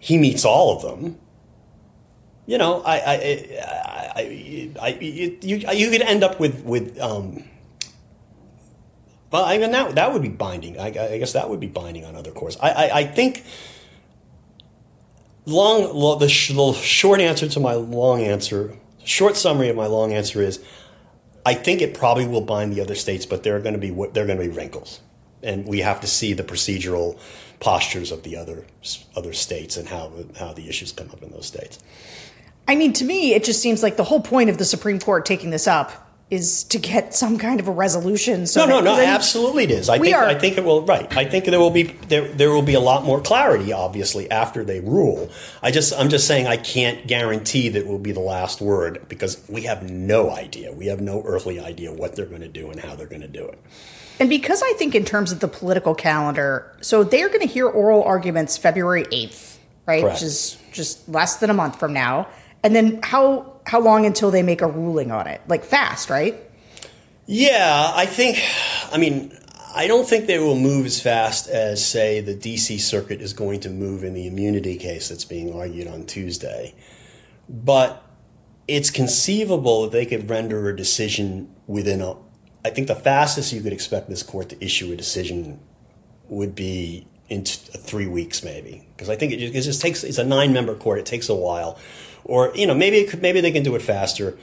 he 0.00 0.18
meets 0.18 0.44
all 0.44 0.76
of 0.76 0.82
them. 0.82 1.18
You 2.46 2.58
know, 2.58 2.82
I, 2.82 2.96
I, 2.96 3.14
I, 4.16 4.70
I, 4.80 4.88
you, 5.00 5.38
you 5.42 5.90
could 5.90 6.02
end 6.02 6.22
up 6.22 6.38
with 6.38 6.62
with. 6.62 7.00
Um, 7.00 7.44
well, 9.30 9.44
I 9.44 9.58
mean 9.58 9.72
that 9.72 9.94
that 9.94 10.12
would 10.12 10.22
be 10.22 10.28
binding. 10.28 10.78
I, 10.78 10.86
I 10.86 11.18
guess 11.18 11.32
that 11.32 11.48
would 11.48 11.60
be 11.60 11.66
binding 11.66 12.04
on 12.04 12.14
other 12.14 12.30
courts. 12.30 12.56
I, 12.60 12.70
I, 12.70 12.98
I 12.98 13.04
think 13.04 13.44
long 15.46 16.18
the, 16.18 16.28
sh- 16.28 16.52
the 16.52 16.72
short 16.74 17.20
answer 17.20 17.48
to 17.48 17.60
my 17.60 17.74
long 17.74 18.22
answer, 18.22 18.76
short 19.04 19.36
summary 19.36 19.68
of 19.68 19.76
my 19.76 19.86
long 19.86 20.12
answer 20.12 20.42
is, 20.42 20.62
I 21.46 21.54
think 21.54 21.82
it 21.82 21.94
probably 21.94 22.26
will 22.26 22.40
bind 22.42 22.72
the 22.72 22.80
other 22.80 22.94
states, 22.94 23.26
but 23.26 23.42
there 23.42 23.56
are 23.56 23.60
going 23.60 23.74
to 23.74 23.80
be 23.80 23.90
there 23.90 24.24
are 24.24 24.26
going 24.26 24.38
to 24.38 24.44
be 24.44 24.48
wrinkles, 24.48 25.00
and 25.42 25.66
we 25.66 25.80
have 25.80 26.00
to 26.00 26.06
see 26.06 26.32
the 26.32 26.44
procedural 26.44 27.18
postures 27.60 28.12
of 28.12 28.22
the 28.22 28.36
other 28.36 28.66
other 29.16 29.32
states 29.32 29.76
and 29.76 29.88
how 29.88 30.12
how 30.38 30.52
the 30.52 30.68
issues 30.68 30.92
come 30.92 31.10
up 31.10 31.22
in 31.22 31.30
those 31.30 31.46
states. 31.46 31.78
I 32.66 32.76
mean, 32.76 32.92
to 32.94 33.04
me, 33.04 33.34
it 33.34 33.44
just 33.44 33.60
seems 33.60 33.82
like 33.82 33.96
the 33.96 34.04
whole 34.04 34.20
point 34.20 34.50
of 34.50 34.58
the 34.58 34.64
Supreme 34.64 34.98
Court 34.98 35.26
taking 35.26 35.50
this 35.50 35.66
up 35.66 36.04
is 36.30 36.64
to 36.64 36.78
get 36.78 37.14
some 37.14 37.38
kind 37.38 37.60
of 37.60 37.68
a 37.68 37.70
resolution. 37.70 38.46
So 38.46 38.64
no, 38.64 38.80
no, 38.80 38.96
that, 38.96 39.06
no. 39.06 39.14
Absolutely, 39.14 39.64
it 39.64 39.70
is. 39.70 39.88
I 39.88 39.98
we 39.98 40.06
think 40.06 40.16
are, 40.16 40.24
I 40.24 40.34
think 40.34 40.56
it 40.56 40.64
will. 40.64 40.84
Right. 40.84 41.14
I 41.16 41.26
think 41.26 41.44
there 41.44 41.60
will 41.60 41.70
be 41.70 41.84
there 41.84 42.28
there 42.28 42.50
will 42.50 42.62
be 42.62 42.74
a 42.74 42.80
lot 42.80 43.04
more 43.04 43.20
clarity, 43.20 43.72
obviously, 43.72 44.30
after 44.30 44.64
they 44.64 44.80
rule. 44.80 45.30
I 45.62 45.70
just 45.70 45.92
I'm 45.92 46.08
just 46.08 46.26
saying 46.26 46.46
I 46.46 46.56
can't 46.56 47.06
guarantee 47.06 47.68
that 47.70 47.86
will 47.86 47.98
be 47.98 48.12
the 48.12 48.20
last 48.20 48.60
word 48.60 49.06
because 49.08 49.44
we 49.48 49.62
have 49.62 49.88
no 49.88 50.30
idea. 50.30 50.72
We 50.72 50.86
have 50.86 51.00
no 51.00 51.22
earthly 51.24 51.60
idea 51.60 51.92
what 51.92 52.16
they're 52.16 52.26
going 52.26 52.40
to 52.40 52.48
do 52.48 52.70
and 52.70 52.80
how 52.80 52.96
they're 52.96 53.06
going 53.06 53.22
to 53.22 53.28
do 53.28 53.46
it. 53.46 53.58
And 54.18 54.28
because 54.28 54.62
I 54.62 54.72
think 54.74 54.94
in 54.94 55.04
terms 55.04 55.30
of 55.30 55.40
the 55.40 55.48
political 55.48 55.94
calendar, 55.94 56.74
so 56.80 57.04
they're 57.04 57.28
going 57.28 57.40
to 57.40 57.52
hear 57.52 57.68
oral 57.68 58.02
arguments 58.02 58.56
February 58.56 59.06
eighth, 59.12 59.60
right? 59.86 60.02
Correct. 60.02 60.16
Which 60.16 60.22
is 60.22 60.56
just 60.72 61.06
less 61.08 61.36
than 61.36 61.50
a 61.50 61.54
month 61.54 61.78
from 61.78 61.92
now. 61.92 62.28
And 62.64 62.74
then 62.74 62.98
how 63.02 63.52
how 63.66 63.80
long 63.80 64.04
until 64.06 64.30
they 64.30 64.42
make 64.42 64.60
a 64.62 64.66
ruling 64.66 65.12
on 65.12 65.28
it? 65.28 65.40
Like 65.46 65.64
fast, 65.64 66.10
right? 66.10 66.34
Yeah, 67.26 67.92
I 67.94 68.06
think. 68.06 68.38
I 68.92 68.98
mean, 68.98 69.36
I 69.74 69.86
don't 69.86 70.06
think 70.06 70.26
they 70.26 70.38
will 70.38 70.58
move 70.58 70.86
as 70.86 71.00
fast 71.00 71.48
as, 71.48 71.84
say, 71.84 72.20
the 72.20 72.34
D.C. 72.34 72.78
Circuit 72.78 73.20
is 73.20 73.32
going 73.32 73.60
to 73.60 73.70
move 73.70 74.04
in 74.04 74.14
the 74.14 74.26
immunity 74.26 74.76
case 74.76 75.08
that's 75.08 75.24
being 75.24 75.52
argued 75.52 75.88
on 75.88 76.06
Tuesday. 76.06 76.74
But 77.48 78.02
it's 78.68 78.90
conceivable 78.90 79.82
that 79.82 79.92
they 79.92 80.06
could 80.06 80.30
render 80.30 80.68
a 80.68 80.76
decision 80.76 81.54
within 81.66 82.00
a. 82.00 82.16
I 82.64 82.70
think 82.70 82.88
the 82.88 82.94
fastest 82.94 83.52
you 83.52 83.60
could 83.60 83.72
expect 83.72 84.08
this 84.08 84.22
court 84.22 84.48
to 84.50 84.64
issue 84.64 84.92
a 84.92 84.96
decision 84.96 85.60
would 86.28 86.54
be 86.54 87.06
in 87.28 87.44
t- 87.44 87.56
three 87.78 88.06
weeks, 88.06 88.42
maybe, 88.42 88.86
because 88.96 89.10
I 89.10 89.16
think 89.16 89.32
it 89.32 89.38
just, 89.38 89.54
it 89.54 89.60
just 89.62 89.82
takes. 89.82 90.04
It's 90.04 90.18
a 90.18 90.24
nine-member 90.24 90.76
court. 90.76 90.98
It 90.98 91.06
takes 91.06 91.28
a 91.28 91.34
while, 91.34 91.78
or 92.24 92.52
you 92.54 92.66
know, 92.66 92.74
maybe 92.74 92.98
it 92.98 93.10
could, 93.10 93.22
maybe 93.22 93.40
they 93.40 93.52
can 93.52 93.62
do 93.62 93.74
it 93.76 93.82
faster. 93.82 94.36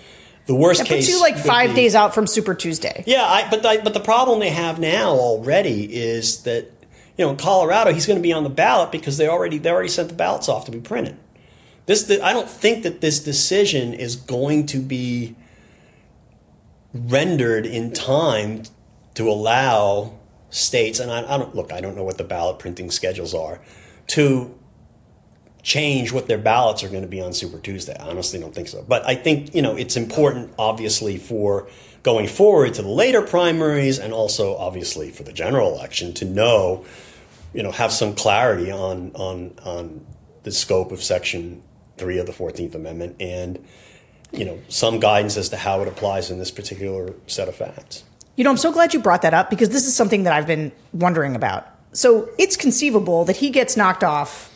The 0.48 0.56
worst 0.56 0.82
It 0.82 0.88
case 0.88 1.06
puts 1.06 1.16
you 1.16 1.22
like 1.22 1.38
five 1.38 1.70
be- 1.72 1.76
days 1.76 1.96
out 1.96 2.14
from 2.16 2.26
Super 2.28 2.56
Tuesday. 2.56 3.04
yeah, 3.06 3.24
I, 3.24 3.48
but 3.50 3.62
the, 3.62 3.82
but 3.84 3.94
the 3.94 4.00
problem 4.00 4.40
they 4.40 4.50
have 4.50 4.80
now 4.80 5.12
already 5.12 5.94
is 5.96 6.44
that 6.44 6.66
you 7.18 7.26
know 7.26 7.30
in 7.32 7.38
Colorado 7.38 7.94
he's 7.94 8.08
going 8.08 8.18
to 8.18 8.24
be 8.24 8.34
on 8.34 8.44
the 8.44 8.50
ballot 8.50 8.92
because 8.92 9.18
they 9.18 9.28
already 9.28 9.58
they 9.60 9.70
already 9.70 9.90
sent 9.90 10.10
the 10.10 10.16
ballots 10.16 10.50
off 10.50 10.66
to 10.66 10.72
be 10.72 10.80
printed. 10.80 11.18
This 11.86 12.04
the, 12.04 12.24
I 12.24 12.34
don't 12.34 12.50
think 12.50 12.84
that 12.84 13.02
this 13.02 13.20
decision 13.24 13.94
is 13.94 14.16
going 14.16 14.66
to 14.68 14.80
be 14.80 15.36
rendered 16.94 17.66
in 17.66 17.92
time 17.94 18.64
to 19.14 19.30
allow 19.30 20.18
states 20.50 21.00
and 21.00 21.12
I, 21.12 21.20
I 21.34 21.38
don't 21.38 21.56
look 21.56 21.72
I 21.72 21.80
don't 21.82 21.96
know 21.96 22.04
what 22.04 22.18
the 22.18 22.24
ballot 22.24 22.60
printing 22.60 22.92
schedules 22.92 23.34
are 23.34 23.62
to 24.08 24.58
change 25.64 26.12
what 26.12 26.28
their 26.28 26.38
ballots 26.38 26.84
are 26.84 26.90
going 26.90 27.04
to 27.04 27.08
be 27.08 27.22
on 27.22 27.34
Super 27.34 27.60
Tuesday. 27.60 27.96
I 28.00 28.10
honestly 28.10 28.40
don't 28.40 28.54
think 28.54 28.68
so. 28.68 28.84
But 28.88 29.06
I 29.08 29.16
think, 29.16 29.54
you 29.54 29.62
know, 29.62 29.76
it's 29.76 29.96
important, 29.96 30.54
obviously, 30.58 31.18
for 31.18 31.68
going 32.04 32.28
forward 32.28 32.74
to 32.76 32.82
the 32.82 32.90
later 32.90 33.22
primaries 33.22 34.00
and 34.00 34.14
also, 34.14 34.56
obviously, 34.58 35.12
for 35.12 35.24
the 35.24 35.34
general 35.34 35.74
election 35.74 36.14
to 36.16 36.26
know, 36.26 36.86
you 37.54 37.62
know, 37.62 37.72
have 37.72 37.92
some 37.92 38.16
clarity 38.16 38.72
on, 38.72 39.12
on, 39.14 39.54
on 39.64 40.06
the 40.44 40.52
scope 40.52 40.92
of 40.92 41.04
Section 41.04 41.62
3 41.98 42.18
of 42.18 42.26
the 42.26 42.32
14th 42.32 42.74
Amendment 42.74 43.18
and, 43.20 43.64
you 44.32 44.46
know, 44.46 44.60
some 44.68 45.00
guidance 45.00 45.38
as 45.38 45.50
to 45.50 45.58
how 45.58 45.82
it 45.82 45.88
applies 45.88 46.32
in 46.32 46.40
this 46.40 46.50
particular 46.50 47.14
set 47.28 47.48
of 47.48 47.56
facts. 47.56 48.04
You 48.36 48.44
know, 48.44 48.50
I'm 48.50 48.58
so 48.58 48.72
glad 48.72 48.94
you 48.94 49.00
brought 49.00 49.22
that 49.22 49.36
up 49.36 49.52
because 49.52 49.70
this 49.70 49.86
is 49.86 49.96
something 49.96 50.24
that 50.24 50.34
I've 50.34 50.48
been 50.48 50.72
wondering 50.94 51.36
about. 51.36 51.68
So 51.94 52.30
it's 52.40 52.56
conceivable 52.56 53.26
that 53.26 53.36
he 53.38 53.50
gets 53.50 53.78
knocked 53.78 54.04
off 54.04 54.51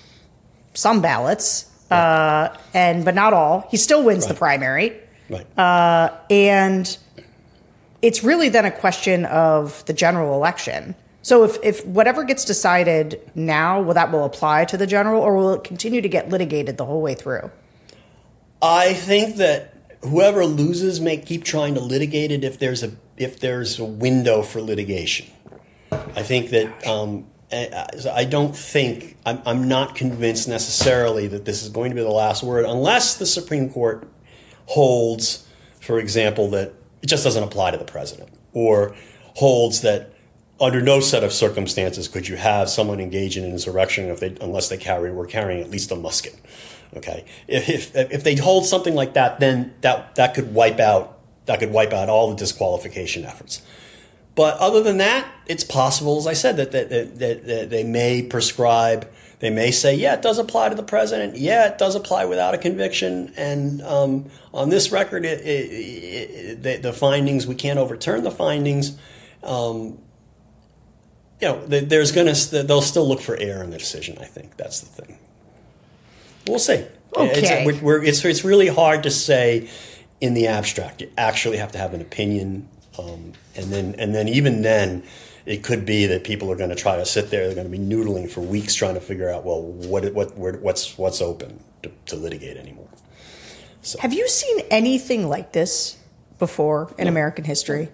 some 0.76 1.02
ballots, 1.02 1.70
uh, 1.90 2.56
and 2.74 3.04
but 3.04 3.16
not 3.16 3.34
all. 3.34 3.68
He 3.72 3.78
still 3.78 4.04
wins 4.04 4.28
the 4.28 4.34
primary, 4.34 4.94
Right. 5.30 5.46
and 6.30 6.98
it's 8.02 8.24
really 8.24 8.50
then 8.50 8.66
a 8.66 8.72
question 8.72 9.26
of 9.26 9.84
the 9.86 9.94
general 9.94 10.36
election. 10.36 10.96
So 11.24 11.44
if, 11.44 11.58
if 11.64 11.84
whatever 11.88 12.24
gets 12.24 12.46
decided 12.46 13.20
now, 13.34 13.82
will 13.82 13.96
that 13.96 14.12
will 14.12 14.26
apply 14.26 14.66
to 14.66 14.78
the 14.78 14.86
general, 14.86 15.24
or 15.24 15.36
will 15.36 15.54
it 15.56 15.64
continue 15.64 16.02
to 16.02 16.10
get 16.10 16.30
litigated 16.30 16.78
the 16.78 16.86
whole 16.86 17.02
way 17.02 17.16
through? 17.16 17.50
I 18.62 18.94
think 18.94 19.38
that 19.38 19.74
whoever 20.04 20.46
loses 20.46 21.02
may 21.02 21.18
keep 21.18 21.44
trying 21.44 21.74
to 21.74 21.80
litigate 21.80 22.32
it 22.32 22.44
if 22.44 22.60
there's 22.60 22.84
a 22.84 22.92
if 23.18 23.40
there's 23.40 23.80
a 23.80 23.86
window 23.86 24.44
for 24.44 24.62
litigation. 24.62 25.26
I 25.92 26.22
think 26.22 26.52
that 26.52 26.86
um, 26.86 27.26
I 27.52 28.26
don't 28.26 28.56
think 28.56 29.18
I'm, 29.26 29.42
I'm 29.46 29.68
not 29.68 29.96
convinced 29.96 30.48
necessarily 30.48 31.28
that 31.28 31.46
this 31.46 31.64
is 31.64 31.70
going 31.70 31.92
to 31.92 31.96
be 31.96 32.02
the 32.02 32.10
last 32.10 32.44
word 32.44 32.66
unless 32.66 33.16
the 33.18 33.26
Supreme 33.26 33.70
Court 33.70 34.08
holds, 34.66 35.48
for 35.80 36.00
example, 36.00 36.50
that 36.50 36.74
it 37.02 37.08
just 37.08 37.24
doesn't 37.24 37.44
apply 37.44 37.72
to 37.72 37.78
the 37.78 37.86
president 37.86 38.30
or 38.54 38.96
holds 39.36 39.82
that 39.82 40.12
under 40.60 40.82
no 40.82 41.00
set 41.00 41.24
of 41.24 41.34
circumstances 41.34 42.08
could 42.08 42.28
you 42.28 42.36
have 42.36 42.70
someone 42.70 43.00
engage 43.00 43.38
in 43.38 43.44
an 43.44 43.52
insurrection 43.52 44.10
if 44.10 44.20
they 44.20 44.36
unless 44.42 44.70
they 44.70 44.78
carry 44.78 45.12
were 45.12 45.28
carrying 45.28 45.62
at 45.62 45.70
least 45.70 45.92
a 45.92 45.96
musket. 45.96 46.36
Okay, 46.96 47.26
if, 47.48 47.96
if 47.96 48.12
if 48.12 48.24
they 48.24 48.36
hold 48.36 48.66
something 48.66 48.96
like 48.96 49.14
that, 49.16 49.40
then 49.40 49.74
that 49.82 50.16
that 50.16 50.34
could 50.34 50.54
wipe 50.54 50.80
out 50.80 51.20
that 51.46 51.60
could 51.60 51.72
wipe 51.72 51.94
out 51.94 52.10
all 52.10 52.30
the 52.30 52.36
disqualification 52.36 53.26
efforts. 53.26 53.62
But 54.36 54.58
other 54.58 54.84
than 54.84 54.98
that, 54.98 55.28
it's 55.48 55.64
possible, 55.64 56.18
as 56.18 56.28
I 56.28 56.34
said, 56.34 56.58
that 56.58 56.72
that, 56.72 56.90
that, 56.90 57.20
that, 57.20 57.70
they 57.70 57.84
may 57.84 58.22
prescribe. 58.22 59.10
They 59.40 59.50
may 59.50 59.72
say, 59.72 59.96
yeah, 59.96 60.16
it 60.16 60.22
does 60.22 60.38
apply 60.38 60.70
to 60.70 60.76
the 60.76 60.84
president. 60.84 61.38
Yeah, 61.38 61.68
it 61.68 61.78
does 61.78 61.96
apply 61.96 62.26
without 62.26 62.54
a 62.54 62.58
conviction. 62.58 63.34
And 63.38 63.82
um, 63.82 64.30
on 64.54 64.70
this 64.70 64.92
record, 64.92 65.26
it, 65.26 65.42
it, 65.46 66.64
the, 66.64 66.78
the 66.78 66.94
findings 66.94 67.48
we 67.48 67.56
can't 67.56 67.80
overturn 67.80 68.24
the 68.24 68.32
findings. 68.32 68.98
Um, 69.44 70.00
you 71.42 71.50
know, 71.50 71.66
there's 71.66 72.12
going 72.12 72.34
to 72.34 72.64
they'll 72.64 72.82
still 72.82 73.08
look 73.08 73.22
for 73.22 73.38
error 73.38 73.64
in 73.64 73.70
the 73.70 73.78
decision. 73.78 74.18
I 74.20 74.26
think 74.26 74.58
that's 74.58 74.80
the 74.80 75.04
thing. 75.04 75.20
We'll 76.48 76.60
see. 76.60 76.86
Okay. 77.16 77.66
It's, 77.68 77.82
it's 77.84 78.26
it's 78.26 78.44
really 78.44 78.68
hard 78.68 79.04
to 79.04 79.12
say 79.12 79.70
in 80.22 80.34
the 80.34 80.48
abstract. 80.48 81.02
You 81.02 81.12
actually 81.18 81.58
have 81.58 81.72
to 81.74 81.78
have 81.78 81.94
an 81.94 82.02
opinion, 82.02 82.68
um, 82.98 83.34
and 83.56 83.66
then 83.72 83.96
and 83.98 84.14
then 84.16 84.28
even 84.28 84.62
then, 84.62 85.04
it 85.46 85.64
could 85.64 85.86
be 85.86 86.06
that 86.08 86.24
people 86.24 86.52
are 86.52 86.56
going 86.56 86.70
to 86.70 86.76
try 86.76 86.96
to 86.98 87.06
sit 87.06 87.30
there. 87.30 87.46
They're 87.46 87.56
going 87.56 87.72
to 87.72 87.78
be 87.78 87.84
noodling 87.84 88.30
for 88.30 88.42
weeks 88.42 88.74
trying 88.76 88.96
to 88.96 89.02
figure 89.02 89.30
out 89.30 89.44
well 89.46 89.62
what 89.62 90.14
what 90.14 90.38
where, 90.38 90.54
what's 90.54 90.98
what's 90.98 91.22
open 91.22 91.60
to, 91.84 91.92
to 92.08 92.16
litigate 92.16 92.58
anymore. 92.58 92.88
Have 94.00 94.14
you 94.14 94.28
seen 94.28 94.62
anything 94.72 95.28
like 95.30 95.52
this 95.52 95.98
before 96.40 96.94
in 96.98 97.08
American 97.08 97.44
history? 97.44 97.90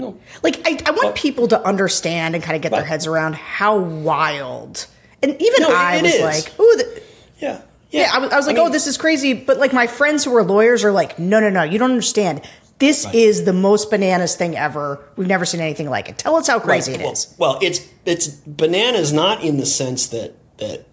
No. 0.00 0.18
Like, 0.42 0.60
I, 0.66 0.78
I 0.86 0.90
want 0.92 1.14
people 1.14 1.46
to 1.48 1.62
understand 1.64 2.34
and 2.34 2.42
kind 2.42 2.56
of 2.56 2.62
get 2.62 2.72
their 2.72 2.84
heads 2.84 3.06
around 3.06 3.34
how 3.36 3.78
wild. 3.78 4.86
And 5.22 5.40
even 5.40 5.62
No, 5.62 5.68
I 5.70 6.00
was 6.02 6.14
is. 6.14 6.20
like, 6.22 6.58
"Ooh, 6.58 6.76
the, 6.76 7.02
Yeah. 7.38 7.60
yeah." 7.90 8.10
I 8.12 8.18
was, 8.18 8.32
I 8.32 8.36
was 8.36 8.46
like, 8.46 8.56
mean- 8.56 8.66
"Oh, 8.66 8.70
this 8.70 8.86
is 8.86 8.96
crazy." 8.96 9.34
But 9.34 9.58
like, 9.58 9.72
my 9.74 9.86
friends 9.86 10.24
who 10.24 10.34
are 10.34 10.42
lawyers 10.42 10.82
are 10.84 10.90
like, 10.90 11.18
"No, 11.18 11.38
no, 11.38 11.50
no, 11.50 11.62
you 11.62 11.78
don't 11.78 11.90
understand. 11.90 12.40
This 12.80 13.06
is 13.12 13.44
the 13.44 13.52
most 13.52 13.90
bananas 13.90 14.34
thing 14.36 14.56
ever. 14.56 15.04
We've 15.16 15.28
never 15.28 15.44
seen 15.44 15.60
anything 15.60 15.88
like 15.88 16.08
it. 16.08 16.18
Tell 16.18 16.34
us 16.36 16.48
how 16.48 16.58
crazy 16.58 16.92
Right. 16.92 17.00
it 17.00 17.04
well, 17.04 17.12
is." 17.12 17.34
Well, 17.38 17.58
it's 17.62 17.86
it's 18.04 18.28
bananas 18.28 19.12
not 19.12 19.44
in 19.44 19.58
the 19.58 19.66
sense 19.66 20.06
that 20.08 20.34
that 20.56 20.86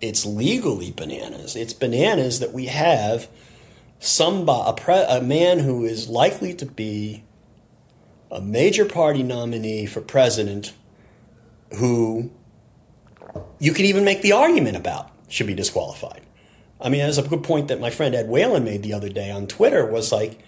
it's 0.00 0.24
legally 0.24 0.90
bananas. 0.90 1.54
It's 1.54 1.72
bananas 1.72 2.40
that 2.40 2.52
we 2.52 2.66
have 2.66 3.28
somebody, 3.98 4.70
a, 4.70 4.72
pre, 4.72 4.94
a 4.94 5.20
man 5.20 5.60
who 5.60 5.84
is 5.84 6.08
likely 6.08 6.54
to 6.54 6.66
be 6.66 7.24
a 8.30 8.40
major 8.40 8.84
party 8.84 9.22
nominee 9.22 9.86
for 9.86 10.00
president, 10.00 10.72
who 11.78 12.30
you 13.58 13.72
could 13.72 13.84
even 13.84 14.04
make 14.04 14.22
the 14.22 14.32
argument 14.32 14.76
about 14.76 15.10
should 15.28 15.46
be 15.46 15.54
disqualified. 15.54 16.22
I 16.80 16.88
mean, 16.88 17.00
as 17.00 17.18
a 17.18 17.22
good 17.22 17.42
point 17.42 17.68
that 17.68 17.80
my 17.80 17.90
friend 17.90 18.14
Ed 18.14 18.28
Whelan 18.28 18.64
made 18.64 18.82
the 18.82 18.92
other 18.92 19.08
day 19.08 19.30
on 19.30 19.46
Twitter 19.46 19.84
was 19.84 20.12
like, 20.12 20.38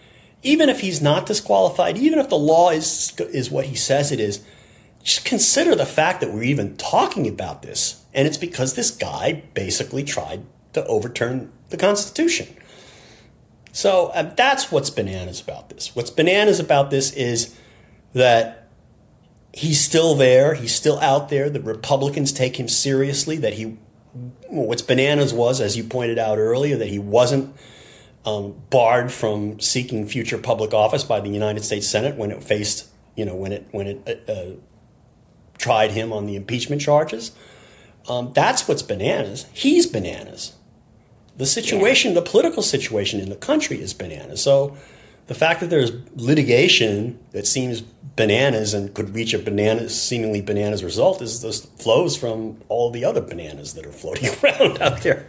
even 0.42 0.68
if 0.68 0.80
he's 0.80 1.00
not 1.00 1.26
disqualified, 1.26 1.98
even 1.98 2.18
if 2.18 2.28
the 2.28 2.38
law 2.38 2.70
is 2.70 3.12
is 3.18 3.50
what 3.50 3.66
he 3.66 3.74
says 3.74 4.10
it 4.12 4.20
is, 4.20 4.42
just 5.02 5.24
consider 5.24 5.74
the 5.74 5.86
fact 5.86 6.20
that 6.20 6.32
we're 6.32 6.42
even 6.42 6.76
talking 6.76 7.26
about 7.26 7.62
this, 7.62 8.04
and 8.14 8.26
it's 8.26 8.36
because 8.36 8.74
this 8.74 8.90
guy 8.90 9.42
basically 9.54 10.04
tried 10.04 10.44
to 10.72 10.84
overturn 10.86 11.52
the 11.70 11.76
Constitution. 11.76 12.48
So 13.72 14.08
uh, 14.08 14.34
that's 14.34 14.72
what's 14.72 14.90
bananas 14.90 15.40
about 15.40 15.68
this. 15.68 15.94
What's 15.94 16.10
bananas 16.10 16.58
about 16.58 16.90
this 16.90 17.12
is 17.12 17.56
that 18.14 18.68
he's 19.52 19.80
still 19.80 20.14
there, 20.14 20.54
he's 20.54 20.74
still 20.74 20.98
out 21.00 21.28
there. 21.28 21.48
The 21.48 21.60
Republicans 21.60 22.32
take 22.32 22.58
him 22.58 22.68
seriously. 22.68 23.36
That 23.36 23.54
he, 23.54 23.78
what's 24.48 24.82
bananas 24.82 25.32
was, 25.32 25.60
as 25.60 25.76
you 25.76 25.84
pointed 25.84 26.18
out 26.18 26.38
earlier, 26.38 26.76
that 26.76 26.88
he 26.88 26.98
wasn't 26.98 27.54
um, 28.24 28.54
barred 28.70 29.10
from 29.10 29.60
seeking 29.60 30.06
future 30.06 30.38
public 30.38 30.74
office 30.74 31.04
by 31.04 31.20
the 31.20 31.30
United 31.30 31.64
States 31.64 31.86
Senate 31.86 32.16
when 32.16 32.30
it 32.30 32.42
faced, 32.42 32.88
you 33.16 33.24
know, 33.24 33.34
when 33.34 33.52
it 33.52 33.68
when 33.70 33.86
it 33.86 34.24
uh, 34.28 34.32
uh, 34.32 34.52
tried 35.58 35.92
him 35.92 36.12
on 36.12 36.26
the 36.26 36.36
impeachment 36.36 36.82
charges. 36.82 37.32
Um, 38.08 38.32
that's 38.34 38.66
what's 38.66 38.82
bananas. 38.82 39.46
He's 39.52 39.86
bananas. 39.86 40.54
The 41.36 41.46
situation, 41.46 42.14
the 42.14 42.22
political 42.22 42.62
situation 42.62 43.20
in 43.20 43.30
the 43.30 43.36
country 43.36 43.80
is 43.80 43.94
bananas. 43.94 44.42
So 44.42 44.76
the 45.26 45.34
fact 45.34 45.60
that 45.60 45.70
there's 45.70 45.92
litigation 46.16 47.18
that 47.30 47.46
seems 47.46 47.82
bananas 48.16 48.74
and 48.74 48.92
could 48.94 49.14
reach 49.14 49.32
a 49.32 49.38
bananas, 49.38 50.00
seemingly 50.00 50.40
bananas 50.40 50.82
result 50.82 51.22
is 51.22 51.40
this 51.40 51.64
flows 51.64 52.16
from 52.16 52.60
all 52.68 52.90
the 52.90 53.04
other 53.04 53.20
bananas 53.20 53.74
that 53.74 53.86
are 53.86 53.92
floating 53.92 54.28
around 54.42 54.82
out 54.82 55.02
there. 55.02 55.26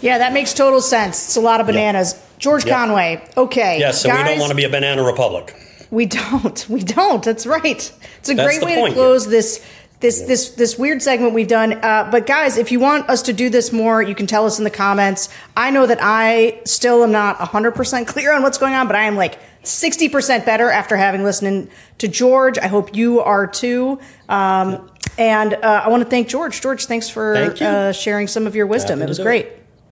Yeah, 0.00 0.18
that 0.18 0.32
makes 0.32 0.52
total 0.52 0.80
sense. 0.80 1.26
It's 1.26 1.36
a 1.36 1.40
lot 1.40 1.60
of 1.60 1.66
bananas. 1.66 2.14
Yep. 2.14 2.38
George 2.38 2.64
yep. 2.66 2.76
Conway. 2.76 3.28
Okay. 3.36 3.78
Yes, 3.78 4.02
so 4.02 4.08
guys, 4.08 4.24
we 4.24 4.28
don't 4.30 4.40
want 4.40 4.50
to 4.50 4.56
be 4.56 4.64
a 4.64 4.68
banana 4.68 5.02
republic. 5.02 5.54
We 5.90 6.06
don't. 6.06 6.68
We 6.68 6.82
don't. 6.82 7.22
That's 7.22 7.46
right. 7.46 7.64
It's 7.64 8.28
a 8.28 8.34
That's 8.34 8.58
great 8.58 8.64
way 8.64 8.88
to 8.88 8.92
close 8.92 9.24
here. 9.24 9.30
this 9.30 9.66
this 10.00 10.20
yeah. 10.20 10.26
this 10.26 10.50
this 10.50 10.78
weird 10.78 11.00
segment 11.00 11.32
we've 11.32 11.48
done. 11.48 11.74
Uh, 11.74 12.08
but 12.10 12.26
guys, 12.26 12.58
if 12.58 12.70
you 12.70 12.80
want 12.80 13.08
us 13.08 13.22
to 13.22 13.32
do 13.32 13.48
this 13.48 13.72
more, 13.72 14.02
you 14.02 14.14
can 14.14 14.26
tell 14.26 14.44
us 14.46 14.58
in 14.58 14.64
the 14.64 14.70
comments. 14.70 15.28
I 15.56 15.70
know 15.70 15.86
that 15.86 15.98
I 16.00 16.60
still 16.64 17.02
am 17.02 17.12
not 17.12 17.38
100% 17.38 18.06
clear 18.06 18.32
on 18.32 18.42
what's 18.42 18.58
going 18.58 18.74
on, 18.74 18.86
but 18.86 18.96
I 18.96 19.04
am 19.04 19.16
like 19.16 19.38
60% 19.62 20.44
better 20.44 20.70
after 20.70 20.96
having 20.96 21.24
listened 21.24 21.70
to 21.98 22.08
George. 22.08 22.58
I 22.58 22.66
hope 22.66 22.94
you 22.94 23.20
are 23.20 23.46
too. 23.46 23.98
Um, 24.28 24.90
and 25.18 25.54
uh, 25.54 25.82
I 25.84 25.88
want 25.88 26.02
to 26.02 26.08
thank 26.08 26.28
George. 26.28 26.60
George, 26.60 26.84
thanks 26.86 27.08
for 27.08 27.34
thank 27.34 27.62
uh, 27.62 27.92
sharing 27.92 28.26
some 28.26 28.46
of 28.46 28.54
your 28.54 28.66
wisdom. 28.66 28.98
Happy 28.98 29.06
it 29.06 29.08
was 29.08 29.18
great. 29.18 29.46
It. 29.46 29.65